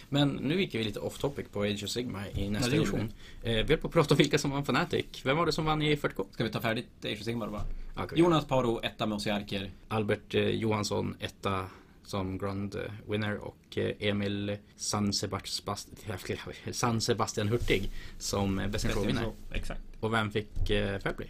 Men 0.08 0.28
nu 0.28 0.60
gick 0.60 0.74
vi 0.74 0.84
lite 0.84 1.00
off 1.00 1.18
topic 1.18 1.46
på 1.52 1.62
Age 1.62 1.84
of 1.84 1.90
Sigma 1.90 2.28
i 2.28 2.50
nästa 2.50 2.76
edition. 2.76 3.12
Eh, 3.42 3.52
vi 3.52 3.64
höll 3.68 3.78
på 3.78 3.86
att 3.86 3.92
prata 3.92 4.14
om 4.14 4.18
vilka 4.18 4.38
som 4.38 4.50
vann 4.50 4.62
Fnatic. 4.62 5.06
Vem 5.24 5.36
var 5.36 5.46
det 5.46 5.52
som 5.52 5.64
vann 5.64 5.82
i 5.82 5.96
40K? 5.96 6.26
Ska 6.30 6.44
vi 6.44 6.50
ta 6.50 6.60
färdigt 6.60 7.04
Age 7.04 7.12
of 7.18 7.24
Sigmar 7.24 7.48
bara? 7.48 7.62
Ja, 7.96 8.04
okej. 8.04 8.18
Jonas 8.18 8.46
Paro, 8.46 8.80
etta 8.82 9.06
med 9.06 9.16
Osiarker. 9.16 9.70
Albert 9.88 10.34
eh, 10.34 10.48
Johansson 10.48 11.16
etta 11.20 11.66
som 12.08 12.38
Grand 12.38 12.74
eh, 12.74 13.10
Winner 13.10 13.36
och 13.38 13.78
eh, 13.78 13.94
Emil 13.98 14.56
San 14.76 15.12
Sebastian, 15.12 15.76
San 16.72 17.00
Sebastian 17.00 17.48
Hurtig 17.48 17.90
som 18.18 18.58
eh, 18.58 18.68
Best 18.68 18.84
in 18.84 18.90
Show 18.90 19.06
Winner. 19.06 19.32
Exakt. 19.52 19.80
Och 20.00 20.12
vem 20.12 20.30
fick 20.30 20.66
Fairplay? 21.02 21.28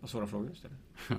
Vad 0.00 0.10
svåra 0.10 0.26
frågor 0.26 0.48
du 0.48 0.54
ställer. 0.54 0.76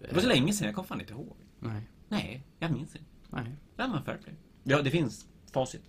Det 0.00 0.14
var 0.14 0.20
så 0.20 0.28
länge 0.28 0.52
sedan, 0.52 0.66
jag 0.66 0.74
kommer 0.74 0.88
fan 0.88 1.00
inte 1.00 1.12
ihåg. 1.12 1.36
Nej, 1.60 1.82
Nej, 2.08 2.42
jag 2.58 2.72
minns 2.72 2.96
inte. 2.96 3.08
nej. 3.30 3.56
Vem 3.76 3.92
var 3.92 4.00
Fairplay? 4.00 4.34
Ja, 4.62 4.82
det 4.82 4.90
finns 4.90 5.26
facit. 5.52 5.82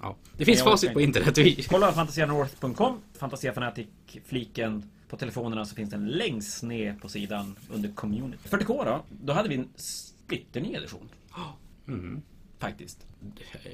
Ja. 0.00 0.16
Det 0.36 0.44
finns 0.44 0.62
facit 0.62 0.92
på 0.92 1.00
inte. 1.00 1.18
internet. 1.20 1.38
Vi... 1.38 1.62
Kolla 1.62 1.92
fantasianorth.com 1.92 3.00
Fantasia 3.12 3.52
Fanatic-fliken 3.52 4.90
på 5.08 5.16
telefonerna 5.16 5.64
så 5.64 5.74
finns 5.74 5.90
den 5.90 6.06
längst 6.08 6.62
ner 6.62 6.94
på 6.94 7.08
sidan 7.08 7.56
under 7.70 7.92
community. 7.92 8.48
40K 8.48 8.84
då? 8.84 9.04
Då 9.22 9.32
hade 9.32 9.48
vi 9.48 9.54
en 9.54 9.68
splitterny 9.76 10.74
edition. 10.74 11.08
Mm. 11.86 12.22
Faktiskt. 12.58 13.06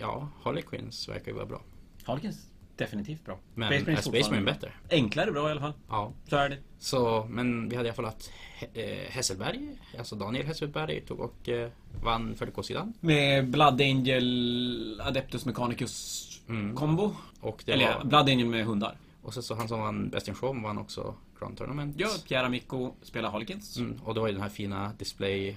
Ja, 0.00 0.28
Harley 0.42 0.62
Quinns 0.62 1.08
verkar 1.08 1.26
ju 1.26 1.32
vara 1.32 1.46
bra. 1.46 1.62
Harlequins 2.04 2.50
definitivt 2.84 3.24
bra. 3.24 3.38
Men 3.54 3.68
Space 3.68 3.82
Marine 3.84 3.98
är 3.98 4.02
Space 4.02 4.30
Marine 4.30 4.44
bättre? 4.46 4.72
Enklare 4.90 5.32
bra 5.32 5.48
i 5.48 5.50
alla 5.50 5.60
fall. 5.60 5.72
Ja. 5.88 6.12
Så 6.28 6.36
är 6.36 6.48
det. 6.48 6.58
Så, 6.78 7.26
men 7.30 7.68
vi 7.68 7.76
hade 7.76 7.88
i 7.88 7.90
alla 7.90 7.96
fall 7.96 8.12
He- 8.60 8.66
eh, 9.04 9.10
Hesselberg, 9.10 9.68
alltså 9.98 10.16
Daniel 10.16 10.46
Hesselberg 10.46 11.00
tog 11.00 11.20
och 11.20 11.48
eh, 11.48 11.70
vann 12.02 12.34
40K-sidan. 12.34 12.94
Med 13.00 13.48
Blood 13.50 13.80
Angel 13.80 15.00
Adeptus 15.04 15.46
Mechanicus 15.46 16.26
Mm. 16.48 16.74
kombo. 16.76 17.12
Och 17.40 17.62
det 17.66 17.72
Eller 17.72 17.94
var... 17.94 18.04
Blood 18.04 18.28
Angel 18.28 18.46
med 18.46 18.64
hundar. 18.66 18.96
Och 19.22 19.34
sen 19.34 19.42
så 19.42 19.54
han 19.54 19.68
som 19.68 19.80
vann 19.80 20.08
Best 20.08 20.28
in 20.28 20.34
Show 20.34 20.62
vann 20.62 20.78
också 20.78 21.14
Grand 21.40 21.56
Tournament. 21.58 21.94
Ja, 21.98 22.08
Pierre 22.28 22.46
Amico 22.46 22.92
spelar 23.02 23.30
Harlequins. 23.30 23.76
Mm, 23.78 24.00
och 24.04 24.14
det 24.14 24.20
var 24.20 24.26
ju 24.26 24.32
den 24.32 24.42
här 24.42 24.48
fina 24.48 24.92
display 24.98 25.56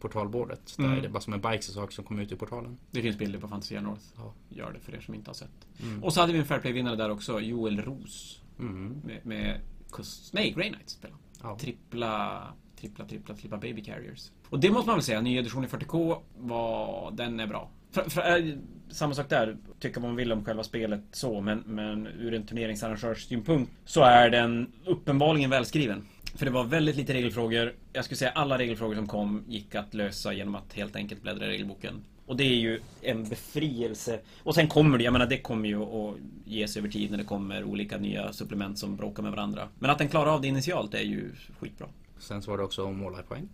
portalbordet. 0.00 0.74
Där 0.76 0.84
Mm. 0.84 0.98
är 0.98 1.02
det 1.02 1.08
bara 1.08 1.20
som 1.20 1.32
en 1.32 1.40
bike 1.40 1.62
sak 1.62 1.92
som 1.92 2.04
kom 2.04 2.18
ut 2.18 2.32
ur 2.32 2.36
portalen. 2.36 2.78
Det 2.90 3.02
finns 3.02 3.18
bilder 3.18 3.38
på 3.38 3.48
Fantasia 3.48 3.80
North. 3.80 4.02
Ja. 4.16 4.34
Gör 4.48 4.72
det 4.72 4.80
för 4.80 4.94
er 4.94 5.00
som 5.00 5.14
inte 5.14 5.30
har 5.30 5.34
sett. 5.34 5.66
Mm. 5.82 6.04
Och 6.04 6.12
så 6.12 6.20
hade 6.20 6.32
vi 6.32 6.38
en 6.38 6.44
Fairplay-vinnare 6.44 6.96
där 6.96 7.10
också, 7.10 7.40
Joel 7.40 7.80
Ros. 7.82 8.40
Mm. 8.58 9.00
Med, 9.04 9.26
med 9.26 9.60
Cus- 9.90 10.30
nej, 10.32 10.50
Grey 10.56 10.68
Knights 10.70 10.92
spelar. 10.92 11.16
Ja. 11.42 11.58
Trippla, 11.58 12.42
trippla, 12.80 13.04
trippla, 13.04 13.34
trippla 13.34 13.56
Baby 13.58 13.84
Carriers. 13.84 14.30
Och 14.48 14.60
det 14.60 14.70
måste 14.70 14.86
man 14.86 14.96
väl 14.96 15.02
säga, 15.04 15.20
ny 15.20 15.36
edition 15.36 15.64
i 15.64 15.66
40K, 15.66 16.16
var, 16.38 17.10
den 17.10 17.40
är 17.40 17.46
bra. 17.46 17.70
För, 17.90 18.10
för, 18.10 18.38
äh, 18.38 18.54
samma 18.90 19.14
sak 19.14 19.28
där, 19.28 19.56
tycka 19.80 20.00
vad 20.00 20.08
man 20.08 20.16
vill 20.16 20.32
om 20.32 20.44
själva 20.44 20.62
spelet 20.64 21.00
så, 21.12 21.40
men, 21.40 21.58
men 21.66 22.06
ur 22.06 22.34
en 22.34 22.46
turneringsarrangörssynpunkt 22.46 23.72
så 23.84 24.02
är 24.02 24.30
den 24.30 24.72
uppenbarligen 24.86 25.50
välskriven. 25.50 26.06
För 26.34 26.44
det 26.44 26.50
var 26.52 26.64
väldigt 26.64 26.96
lite 26.96 27.14
regelfrågor. 27.14 27.74
Jag 27.92 28.04
skulle 28.04 28.18
säga 28.18 28.30
alla 28.30 28.58
regelfrågor 28.58 28.94
som 28.94 29.06
kom 29.06 29.44
gick 29.48 29.74
att 29.74 29.94
lösa 29.94 30.32
genom 30.32 30.54
att 30.54 30.72
helt 30.72 30.96
enkelt 30.96 31.22
bläddra 31.22 31.46
i 31.46 31.48
regelboken. 31.48 32.04
Och 32.26 32.36
det 32.36 32.44
är 32.44 32.56
ju 32.56 32.80
en 33.02 33.28
befrielse. 33.28 34.20
Och 34.42 34.54
sen 34.54 34.68
kommer 34.68 34.98
det, 34.98 35.04
jag 35.04 35.12
menar 35.12 35.26
det 35.26 35.38
kommer 35.38 35.68
ju 35.68 35.82
att 35.82 36.16
ges 36.44 36.76
över 36.76 36.88
tid 36.88 37.10
när 37.10 37.18
det 37.18 37.24
kommer 37.24 37.64
olika 37.64 37.98
nya 37.98 38.32
supplement 38.32 38.78
som 38.78 38.96
bråkar 38.96 39.22
med 39.22 39.32
varandra. 39.32 39.68
Men 39.78 39.90
att 39.90 39.98
den 39.98 40.08
klarar 40.08 40.30
av 40.34 40.40
det 40.40 40.48
initialt 40.48 40.94
är 40.94 41.02
ju 41.02 41.30
skitbra. 41.60 41.86
Sen 42.18 42.42
så 42.42 42.50
var 42.50 42.58
det 42.58 42.64
också 42.64 42.90
målarpoäng. 42.90 43.48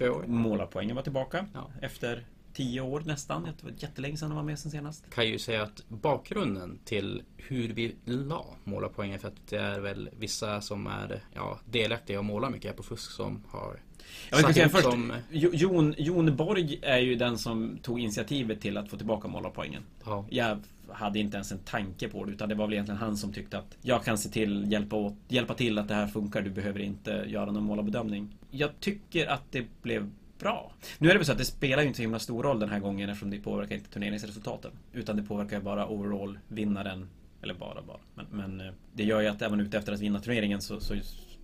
År. 0.00 0.26
Målarpoängen 0.26 0.96
var 0.96 1.02
tillbaka 1.02 1.46
Ja. 1.54 1.70
efter 1.80 2.24
tio 2.52 2.80
år 2.80 3.02
nästan. 3.06 3.42
Det 3.42 3.64
var 3.64 3.72
jättelänge 3.78 4.16
sedan 4.16 4.28
de 4.28 4.36
var 4.36 4.42
med 4.42 4.58
sen 4.58 4.70
senast. 4.70 5.10
Kan 5.10 5.28
ju 5.28 5.38
säga 5.38 5.62
att 5.62 5.84
bakgrunden 5.88 6.78
till 6.84 7.22
hur 7.36 7.68
vi 7.68 7.94
la 8.04 8.46
målarpoängen 8.64 9.18
för 9.18 9.28
att 9.28 9.46
det 9.48 9.58
är 9.58 9.80
väl 9.80 10.10
vissa 10.18 10.60
som 10.60 10.86
är 10.86 11.20
ja, 11.34 11.58
delaktiga 11.70 12.18
och 12.18 12.24
målar 12.24 12.50
mycket 12.50 12.70
här 12.70 12.76
på 12.76 12.82
fusk 12.82 13.10
som 13.10 13.42
har 13.48 13.80
Jag 14.30 14.40
satt 14.40 14.54
säga 14.54 14.68
först, 14.68 14.84
som- 14.84 15.12
Jo- 15.30 15.50
Jon, 15.54 15.94
Jon 15.98 16.36
Borg 16.36 16.78
är 16.82 16.98
ju 16.98 17.14
den 17.14 17.38
som 17.38 17.78
tog 17.82 18.00
initiativet 18.00 18.60
till 18.60 18.76
att 18.76 18.88
få 18.90 18.96
tillbaka 18.96 19.28
målarpoängen. 19.28 19.82
Ja, 20.04 20.24
Jag 20.30 20.58
hade 20.88 21.18
inte 21.18 21.36
ens 21.36 21.52
en 21.52 21.58
tanke 21.58 22.08
på 22.08 22.24
det 22.24 22.32
utan 22.32 22.48
det 22.48 22.54
var 22.54 22.66
väl 22.66 22.72
egentligen 22.72 22.98
han 23.00 23.16
som 23.16 23.32
tyckte 23.32 23.58
att 23.58 23.76
jag 23.82 24.04
kan 24.04 24.18
se 24.18 24.28
till, 24.28 24.72
hjälpa, 24.72 24.96
åt, 24.96 25.14
hjälpa 25.28 25.54
till 25.54 25.78
att 25.78 25.88
det 25.88 25.94
här 25.94 26.06
funkar, 26.06 26.42
du 26.42 26.50
behöver 26.50 26.80
inte 26.80 27.24
göra 27.28 27.50
någon 27.52 27.64
målarbedömning. 27.64 28.36
Jag 28.50 28.70
tycker 28.80 29.26
att 29.26 29.42
det 29.50 29.66
blev 29.82 30.10
bra. 30.40 30.72
Nu 30.98 31.08
är 31.08 31.12
det 31.12 31.18
väl 31.18 31.26
så 31.26 31.32
att 31.32 31.38
det 31.38 31.44
spelar 31.44 31.82
ju 31.82 31.88
inte 31.88 31.96
så 31.96 32.02
himla 32.02 32.18
stor 32.18 32.42
roll 32.42 32.60
den 32.60 32.68
här 32.68 32.78
gången 32.78 33.10
eftersom 33.10 33.30
det 33.30 33.38
påverkar 33.38 33.74
inte 33.74 33.90
turneringsresultaten. 33.90 34.70
Utan 34.92 35.16
det 35.16 35.22
påverkar 35.22 35.56
ju 35.56 35.62
bara 35.62 35.88
overall-vinnaren. 35.88 37.08
Eller 37.42 37.54
bara 37.54 37.82
bara. 37.82 37.98
Men, 38.14 38.26
men 38.30 38.60
eh, 38.66 38.72
det 38.92 39.04
gör 39.04 39.20
ju 39.20 39.26
att 39.26 39.42
även 39.42 39.60
ute 39.60 39.78
efter 39.78 39.92
att 39.92 40.00
vinna 40.00 40.20
turneringen 40.20 40.60
så, 40.60 40.80
så 40.80 40.94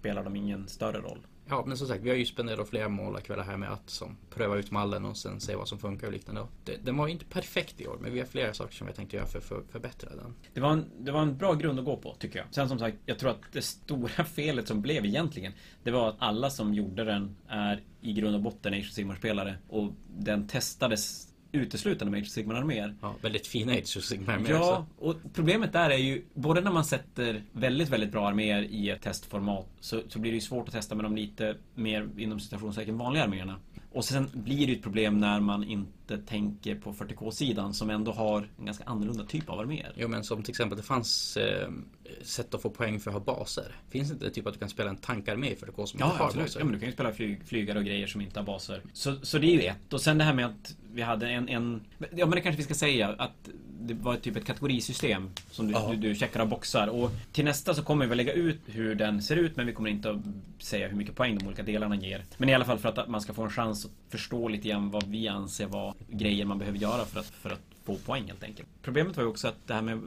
spelar 0.07 0.25
de 0.25 0.37
ingen 0.37 0.69
större 0.69 0.99
roll. 0.99 1.19
Ja, 1.49 1.65
men 1.67 1.77
som 1.77 1.87
sagt, 1.87 2.03
vi 2.03 2.09
har 2.09 2.17
ju 2.17 2.27
spenderat 2.27 2.69
flera 2.69 2.89
målarkvällar 2.89 3.45
här 3.45 3.57
med 3.57 3.73
att 3.73 3.91
som, 3.91 4.17
pröva 4.31 4.57
ut 4.57 4.71
mallen 4.71 5.05
och 5.05 5.17
sen 5.17 5.41
se 5.41 5.57
vad 5.57 5.69
som 5.69 5.79
funkar 5.79 6.07
och 6.07 6.13
liknande. 6.13 6.47
Det, 6.65 6.77
den 6.85 6.97
var 6.97 7.07
ju 7.07 7.13
inte 7.13 7.25
perfekt 7.25 7.81
i 7.81 7.87
år, 7.87 7.99
men 8.01 8.13
vi 8.13 8.19
har 8.19 8.27
flera 8.27 8.55
saker 8.55 8.75
som 8.75 8.87
jag 8.87 8.97
tänkte 8.97 9.17
göra 9.17 9.27
för 9.27 9.39
att 9.39 9.45
för, 9.45 9.63
förbättra 9.71 10.11
den. 10.11 10.35
Det 10.55 10.61
var, 10.61 10.73
en, 10.73 10.85
det 10.99 11.13
var 11.13 11.23
en 11.23 11.37
bra 11.37 11.55
grund 11.55 11.79
att 11.79 11.85
gå 11.85 11.97
på, 11.97 12.15
tycker 12.19 12.39
jag. 12.39 12.47
Sen 12.51 12.69
som 12.69 12.79
sagt, 12.79 12.97
jag 13.07 13.19
tror 13.19 13.31
att 13.31 13.41
det 13.53 13.63
stora 13.63 14.25
felet 14.35 14.69
som 14.69 14.83
blev 14.83 15.05
egentligen, 15.05 15.53
det 15.83 15.91
var 15.91 16.09
att 16.09 16.17
alla 16.19 16.51
som 16.51 16.75
gjorde 16.75 17.05
den 17.05 17.37
är 17.49 17.83
i 18.01 18.13
grund 18.13 18.35
och 18.35 18.43
botten 18.43 18.75
Age 18.75 18.89
of 18.89 18.93
Sigmar-spelare. 18.93 19.59
Och 19.69 19.93
den 20.09 20.49
testades 20.49 21.29
uteslutande 21.57 22.11
med 22.11 22.19
Age 22.19 22.27
of 22.27 22.33
Sigmar-arméer. 22.33 22.95
Ja, 23.01 23.15
väldigt 23.23 23.47
fina 23.47 23.73
Age 23.73 23.97
of 23.97 24.05
Sigmar 24.05 24.39
med 24.39 24.51
Ja, 24.51 24.87
och 24.99 25.17
problemet 25.35 25.73
där 25.73 25.91
är 25.91 25.97
ju, 25.97 26.25
både 26.35 26.61
när 26.61 26.73
man 26.73 26.85
sätter 26.85 27.43
väldigt, 27.53 27.89
väldigt 27.89 28.13
bra 28.13 28.29
arméer 28.29 28.63
i 28.63 28.91
ett 28.91 29.03
testformat 29.03 29.67
så, 29.81 30.03
så 30.09 30.19
blir 30.19 30.31
det 30.31 30.37
ju 30.37 30.41
svårt 30.41 30.69
att 30.69 30.75
testa 30.75 30.95
med 30.95 31.05
de 31.05 31.17
lite 31.17 31.57
mer, 31.75 32.09
inom 32.17 32.41
citationstecken, 32.41 32.99
vanliga 32.99 33.25
arméerna. 33.25 33.57
Och 33.93 34.05
sen 34.05 34.31
blir 34.33 34.67
det 34.67 34.73
ju 34.73 34.77
ett 34.77 34.83
problem 34.83 35.19
när 35.19 35.41
man 35.41 35.65
inte 35.65 36.06
inte 36.11 36.27
tänker 36.27 36.75
på 36.75 36.93
40K-sidan 36.93 37.75
som 37.75 37.91
ändå 37.91 38.13
har 38.13 38.49
en 38.59 38.65
ganska 38.65 38.85
annorlunda 38.85 39.25
typ 39.25 39.51
av 39.51 39.61
arméer. 39.61 39.93
Jo 39.97 40.09
men 40.09 40.25
som 40.25 40.43
till 40.43 40.51
exempel 40.53 40.77
det 40.77 40.83
fanns 40.85 41.37
eh, 41.37 41.69
sätt 42.23 42.55
att 42.55 42.63
få 42.63 42.71
poäng 42.71 43.01
för 43.01 43.11
att 43.11 43.15
ha 43.27 43.35
baser. 43.37 43.77
Finns 43.91 44.09
det 44.09 44.13
inte 44.15 44.31
typ 44.31 44.47
att 44.47 44.53
du 44.53 44.59
kan 44.59 44.69
spela 44.69 44.91
en 44.91 44.97
tankarmé 44.97 45.51
i 45.51 45.55
40K 45.55 45.87
som 45.87 46.01
Ja, 46.01 46.07
inte 46.07 46.19
har 46.19 46.27
absolut. 46.27 46.47
baser? 46.47 46.61
Ja, 46.61 46.65
men 46.65 46.73
du 46.75 46.79
kan 46.81 46.89
ju 46.89 46.93
spela 46.95 47.13
flyg, 47.13 47.41
flygare 47.47 47.79
och 47.79 47.85
grejer 47.85 48.07
som 48.07 48.21
inte 48.21 48.41
har 48.41 48.45
baser. 48.47 48.81
Så, 48.93 49.17
så 49.23 49.39
det 49.39 49.47
är 49.47 49.53
ju 49.55 49.61
ett. 49.63 49.93
Och 49.93 50.01
sen 50.01 50.19
det 50.19 50.25
här 50.25 50.35
med 50.35 50.47
att 50.47 50.77
vi 50.93 51.03
hade 51.03 51.29
en, 51.29 51.49
en... 51.49 51.81
Ja, 51.99 52.27
men 52.27 52.31
det 52.31 52.41
kanske 52.41 52.57
vi 52.57 52.63
ska 52.65 52.75
säga 52.75 53.09
att 53.19 53.49
det 53.81 53.95
var 53.95 54.17
typ 54.17 54.37
ett 54.37 54.45
kategorisystem 54.45 55.31
som 55.51 55.67
du, 55.67 55.73
Ja. 55.73 55.89
du, 55.91 55.97
du 55.97 56.15
checkar 56.15 56.41
av 56.41 56.49
boxar. 56.49 56.89
Och 56.89 57.11
till 57.33 57.45
nästa 57.45 57.75
så 57.75 57.83
kommer 57.83 58.07
vi 58.07 58.15
lägga 58.15 58.33
ut 58.33 58.61
hur 58.67 58.95
den 58.95 59.23
ser 59.23 59.37
ut, 59.37 59.57
men 59.57 59.67
vi 59.67 59.73
kommer 59.73 59.91
inte 59.91 60.11
att 60.11 60.17
säga 60.59 60.89
hur 60.89 60.97
mycket 60.97 61.15
poäng 61.15 61.39
de 61.39 61.47
olika 61.47 61.63
delarna 61.63 61.97
ger. 61.97 62.25
Men 62.37 62.49
i 62.49 62.55
alla 62.55 62.65
fall 62.65 62.79
för 62.79 62.89
att 62.89 63.09
man 63.09 63.21
ska 63.21 63.33
få 63.35 63.43
en 63.43 63.51
chans 63.51 63.85
att 63.85 63.91
förstå 64.09 64.49
lite 64.49 64.69
grann 64.69 64.91
vad 64.91 65.05
vi 65.09 65.29
anser 65.29 65.67
vara 65.67 65.95
grejer 66.09 66.45
man 66.45 66.59
behöver 66.59 66.79
göra 66.79 67.05
för 67.05 67.21
att, 67.21 67.27
för 67.27 67.51
att 67.51 67.61
få 67.85 67.97
poäng 67.97 68.25
helt 68.27 68.43
enkelt. 68.43 68.69
Problemet 68.83 69.17
var 69.17 69.25
ju 69.25 69.31
också 69.31 69.49
att 69.49 69.67
det 69.67 69.75
här 69.75 69.83
med 69.83 69.99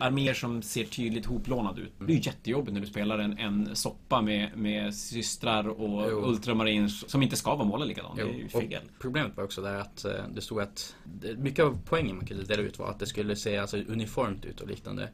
arméer 0.00 0.34
som 0.34 0.62
ser 0.62 0.84
tydligt 0.84 1.26
hoplånade 1.26 1.80
ut. 1.80 1.92
Det 1.98 2.04
är 2.12 2.16
ju 2.16 2.22
jättejobbigt 2.22 2.72
när 2.74 2.80
du 2.80 2.86
spelar 2.86 3.18
en, 3.18 3.38
en 3.38 3.76
soppa 3.76 4.22
med, 4.22 4.50
med 4.56 4.94
systrar 4.94 5.68
och 5.68 6.06
Jo. 6.10 6.24
ultramarines 6.24 7.10
som 7.10 7.22
inte 7.22 7.36
ska 7.36 7.54
vara 7.54 7.68
målade 7.68 7.88
likadant. 7.88 8.16
Det 8.16 8.22
är 8.22 8.26
ju 8.26 8.48
Jo, 8.52 8.60
fel. 8.60 8.82
och 8.84 9.00
problemet 9.00 9.36
var 9.36 9.44
också 9.44 9.62
där 9.62 9.74
att 9.74 10.04
eh, 10.04 10.12
det 10.34 10.40
stod 10.40 10.60
att 10.60 10.96
mycket 11.36 11.64
av 11.64 11.78
poängen 11.84 12.16
man 12.16 12.26
kunde 12.26 12.44
dela 12.44 12.62
ut 12.62 12.78
var 12.78 12.90
att 12.90 12.98
det 12.98 13.06
skulle 13.06 13.36
se 13.36 13.56
alltså, 13.58 13.76
uniformt 13.76 14.44
ut 14.44 14.60
och 14.60 14.68
liknande. 14.68 15.08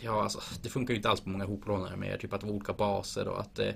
Ja, 0.00 0.22
alltså 0.22 0.40
det 0.62 0.68
funkar 0.68 0.94
ju 0.94 0.96
inte 0.96 1.10
alls 1.10 1.20
på 1.20 1.28
många 1.28 1.44
hoplånare 1.44 1.96
med 1.96 2.20
typ 2.20 2.32
att 2.32 2.40
det 2.40 2.46
var 2.46 2.54
olika 2.54 2.72
baser 2.72 3.28
och 3.28 3.40
att 3.40 3.58
eh, 3.58 3.68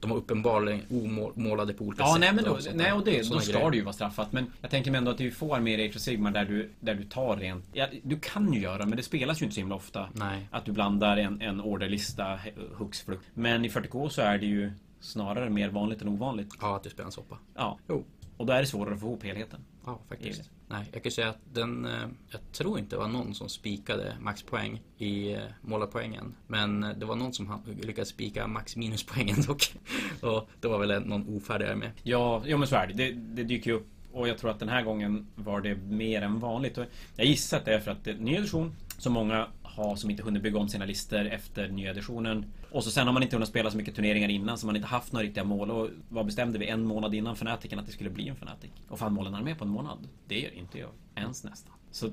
de 0.00 0.10
var 0.10 0.16
uppenbarligen 0.16 0.80
omålade 0.90 1.72
på 1.74 1.84
olika 1.84 2.02
Ja, 2.02 2.12
sätt. 2.12 2.20
nej 2.20 2.32
men 2.34 2.44
då, 2.44 2.50
och 2.50 2.62
sånt 2.62 2.76
nej, 2.76 2.92
och 2.92 3.04
det, 3.04 3.30
då 3.30 3.40
ska 3.40 3.52
grejer. 3.52 3.70
det 3.70 3.76
ju 3.76 3.82
vara 3.82 3.92
straffat. 3.92 4.32
Men 4.32 4.52
jag 4.60 4.70
tänker 4.70 4.90
mig 4.90 4.98
ändå 4.98 5.10
att 5.10 5.18
det 5.18 5.22
är 5.24 5.26
ju 5.26 5.30
få 5.30 5.54
arméer 5.54 5.78
i 5.78 5.92
Sigmar 5.92 6.30
där 6.30 6.44
du, 6.44 6.70
där 6.80 6.94
du 6.94 7.04
tar 7.04 7.36
rent... 7.36 7.64
Ja, 7.72 7.86
du 8.02 8.18
kan 8.20 8.52
ju 8.52 8.60
göra, 8.60 8.86
men 8.86 8.96
det 8.96 9.02
spelas 9.02 9.40
ju 9.40 9.44
inte 9.44 9.54
så 9.54 9.60
himla 9.60 9.74
ofta. 9.74 10.08
Nej. 10.12 10.48
Att 10.50 10.64
du 10.64 10.72
blandar 10.72 11.16
en, 11.16 11.40
en 11.42 11.60
orderlista 11.60 12.38
hux 12.76 13.00
flux. 13.00 13.24
Men 13.34 13.64
i 13.64 13.68
40K 13.68 14.08
så 14.08 14.22
är 14.22 14.38
det 14.38 14.46
ju 14.46 14.72
snarare 15.00 15.50
mer 15.50 15.68
vanligt 15.68 16.02
än 16.02 16.08
ovanligt. 16.08 16.48
Ja, 16.60 16.76
att 16.76 16.82
du 16.82 16.90
spelar 16.90 17.06
en 17.06 17.12
soppa. 17.12 17.38
Ja. 17.54 17.78
Jo. 17.88 18.04
Och 18.36 18.46
då 18.46 18.52
är 18.52 18.60
det 18.60 18.66
svårare 18.66 18.94
att 18.94 19.00
få 19.00 19.06
ihop 19.06 19.22
helheten. 19.24 19.60
Ja, 19.86 19.98
faktiskt. 20.08 20.50
Nej, 20.68 20.84
jag 20.92 21.02
kan 21.02 21.12
säga 21.12 21.28
att 21.28 21.38
den... 21.52 21.84
eh, 21.84 22.06
Jag 22.30 22.40
tror 22.52 22.78
inte 22.78 22.96
det 22.96 23.00
var 23.00 23.08
någon 23.08 23.34
som 23.34 23.48
spikade 23.48 24.16
maxpoäng 24.20 24.82
i 24.98 25.32
eh, 25.32 25.40
målarpoängen. 25.62 26.34
Men 26.46 26.82
eh, 26.84 26.90
det 26.90 27.06
var 27.06 27.16
någon 27.16 27.32
som 27.32 27.62
lyckades 27.82 28.08
spika 28.08 28.46
max 28.46 28.76
minuspoängen 28.76 29.36
dock. 29.46 29.74
Och 30.20 30.48
det 30.60 30.68
var 30.68 30.78
väl 30.78 30.90
en- 30.90 31.02
någon 31.02 31.36
ofärdigare 31.36 31.76
med. 31.76 31.90
Ja, 32.02 32.42
ja 32.46 32.56
men 32.56 32.68
så 32.68 32.76
är 32.76 32.86
det. 32.86 32.92
det. 32.94 33.12
Det 33.12 33.44
dyker 33.44 33.70
ju 33.70 33.76
upp. 33.76 33.86
Och 34.12 34.28
jag 34.28 34.38
tror 34.38 34.50
att 34.50 34.58
den 34.58 34.68
här 34.68 34.82
gången 34.82 35.26
var 35.34 35.60
det 35.60 35.74
mer 35.74 36.22
än 36.22 36.40
vanligt. 36.40 36.78
Och 36.78 36.84
jag 37.16 37.26
gissar 37.26 37.58
att 37.58 37.64
det 37.64 37.74
är 37.74 37.80
för 37.80 37.90
att 37.90 38.04
det 38.04 38.10
är 38.10 38.14
en 38.14 38.24
ny 38.24 38.34
edition. 38.34 38.72
Som 38.98 39.12
många 39.12 39.46
har 39.76 39.96
som 39.96 40.10
inte 40.10 40.22
hunnit 40.22 40.42
bygga 40.42 40.58
om 40.58 40.68
sina 40.68 40.84
listor 40.84 41.26
efter 41.26 41.68
nya 41.68 41.90
editionen. 41.90 42.44
Och 42.70 42.84
så 42.84 42.90
sen 42.90 43.06
har 43.06 43.12
man 43.14 43.22
inte 43.22 43.36
hunnit 43.36 43.48
spela 43.48 43.70
så 43.70 43.76
mycket 43.76 43.94
turneringar 43.94 44.28
innan 44.28 44.58
så 44.58 44.66
man 44.66 44.74
har 44.74 44.76
inte 44.76 44.88
haft 44.88 45.12
några 45.12 45.24
riktiga 45.26 45.44
mål. 45.44 45.70
Och 45.70 45.90
vad 46.08 46.26
bestämde 46.26 46.58
vi 46.58 46.66
en 46.66 46.86
månad 46.86 47.14
innan 47.14 47.32
Fnaticen 47.36 47.78
att 47.78 47.86
det 47.86 47.92
skulle 47.92 48.10
bli 48.10 48.28
en 48.28 48.36
Fnatic? 48.36 48.70
Och 48.88 48.98
fan 48.98 49.12
målen 49.12 49.34
är 49.34 49.42
med 49.42 49.58
på 49.58 49.64
en 49.64 49.70
månad. 49.70 49.98
Det 50.28 50.40
gör 50.40 50.54
inte 50.54 50.78
jag. 50.78 50.90
Ens 51.14 51.44
nästan. 51.44 51.74
Så 51.90 52.10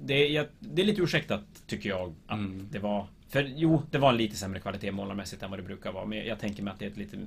det, 0.00 0.36
är- 0.36 0.48
det 0.60 0.82
är 0.82 0.86
lite 0.86 1.02
ursäktat 1.02 1.42
tycker 1.66 1.88
jag 1.88 2.14
att 2.26 2.38
Mm. 2.38 2.68
det 2.70 2.78
var 2.78 3.06
för 3.28 3.52
jo, 3.56 3.82
det 3.90 3.98
var 3.98 4.10
en 4.10 4.16
lite 4.16 4.36
sämre 4.36 4.60
kvalitet 4.60 4.90
målarmässigt 4.92 5.42
än 5.42 5.50
vad 5.50 5.58
det 5.58 5.62
brukar 5.62 5.92
vara. 5.92 6.06
Men 6.06 6.18
jag 6.26 6.38
tänker 6.38 6.62
mig 6.62 6.72
att 6.72 6.78
det 6.78 6.84
är 6.86 6.90
ett 6.90 6.96
lite 6.96 7.18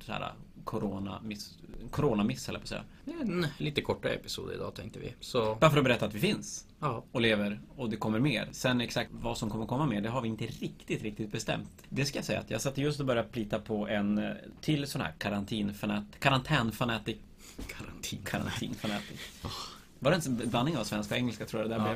så 0.00 0.12
här 0.12 0.32
corona-miss, 0.64 1.58
corona-miss 1.90 2.46
höll 2.46 2.54
jag 2.54 2.60
på 2.60 2.64
att 2.64 2.68
säga. 2.68 2.84
En 3.20 3.46
lite 3.58 3.80
kortare 3.82 4.12
episod 4.14 4.52
idag 4.54 4.74
tänkte 4.74 4.98
vi. 4.98 5.14
Så 5.20 5.54
Bara 5.54 5.70
för 5.70 5.78
att 5.78 5.84
berätta 5.84 6.06
att 6.06 6.14
vi 6.14 6.20
finns 6.20 6.66
ja, 6.80 7.04
och 7.12 7.20
lever 7.20 7.60
och 7.76 7.90
det 7.90 7.96
kommer 7.96 8.18
mer. 8.18 8.48
Sen 8.52 8.80
exakt 8.80 9.10
vad 9.12 9.38
som 9.38 9.50
kommer 9.50 9.66
komma 9.66 9.86
mer, 9.86 10.00
det 10.00 10.08
har 10.08 10.20
vi 10.20 10.28
inte 10.28 10.46
riktigt, 10.46 11.02
riktigt 11.02 11.32
bestämt. 11.32 11.70
Det 11.88 12.04
ska 12.04 12.18
jag 12.18 12.24
säga 12.24 12.40
att 12.40 12.50
jag 12.50 12.60
satt 12.60 12.78
just 12.78 13.00
och 13.00 13.06
började 13.06 13.28
plita 13.28 13.58
på 13.58 13.88
en 13.88 14.18
eh, 14.18 14.30
till 14.60 14.86
sån 14.86 15.00
här 15.00 15.12
karantinfanat, 15.18 16.04
karantänfanatic, 16.18 17.16
karantin. 17.66 18.18
karantinfanatic. 18.24 19.20
Var 19.98 20.10
det 20.10 20.26
en 20.26 20.36
blandning 20.50 20.76
av 20.76 20.84
svenska 20.84 21.14
och 21.14 21.18
engelska 21.18 21.44
tror 21.46 21.62
jag 21.62 21.70
det 21.70 21.74
där 21.76 21.82
Ja. 21.82 21.88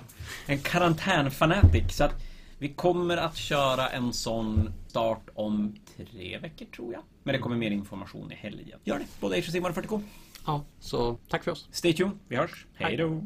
blev? 0.47 0.57
En 0.59 0.63
karantänfanatic. 0.63 1.97
Så 1.97 2.05
att 2.05 2.15
vi 2.59 2.69
kommer 2.69 3.17
att 3.17 3.37
köra 3.37 3.89
en 3.89 4.13
sån 4.13 4.73
start 4.89 5.29
om 5.35 5.77
tre 5.97 6.39
veckor 6.39 6.67
tror 6.67 6.93
jag. 6.93 7.03
Men 7.23 7.33
det 7.33 7.39
kommer 7.39 7.57
mer 7.57 7.71
information 7.71 8.33
i 8.33 8.35
helgen. 8.35 8.79
Gör 8.85 8.99
det! 8.99 9.07
Både 9.21 9.37
Age 9.37 9.45
of 9.49 9.53
Sigmar 9.53 9.71
och 9.71 9.77
40K. 9.77 10.03
Ja, 10.47 10.65
så 10.81 11.19
tack 11.29 11.45
för 11.45 11.51
oss. 11.51 11.69
Stay 11.71 11.93
tuned, 11.93 12.19
vi 12.29 12.37
hörs. 12.37 12.67
Hej. 12.75 12.87
Hej 12.87 12.97
då! 12.97 13.23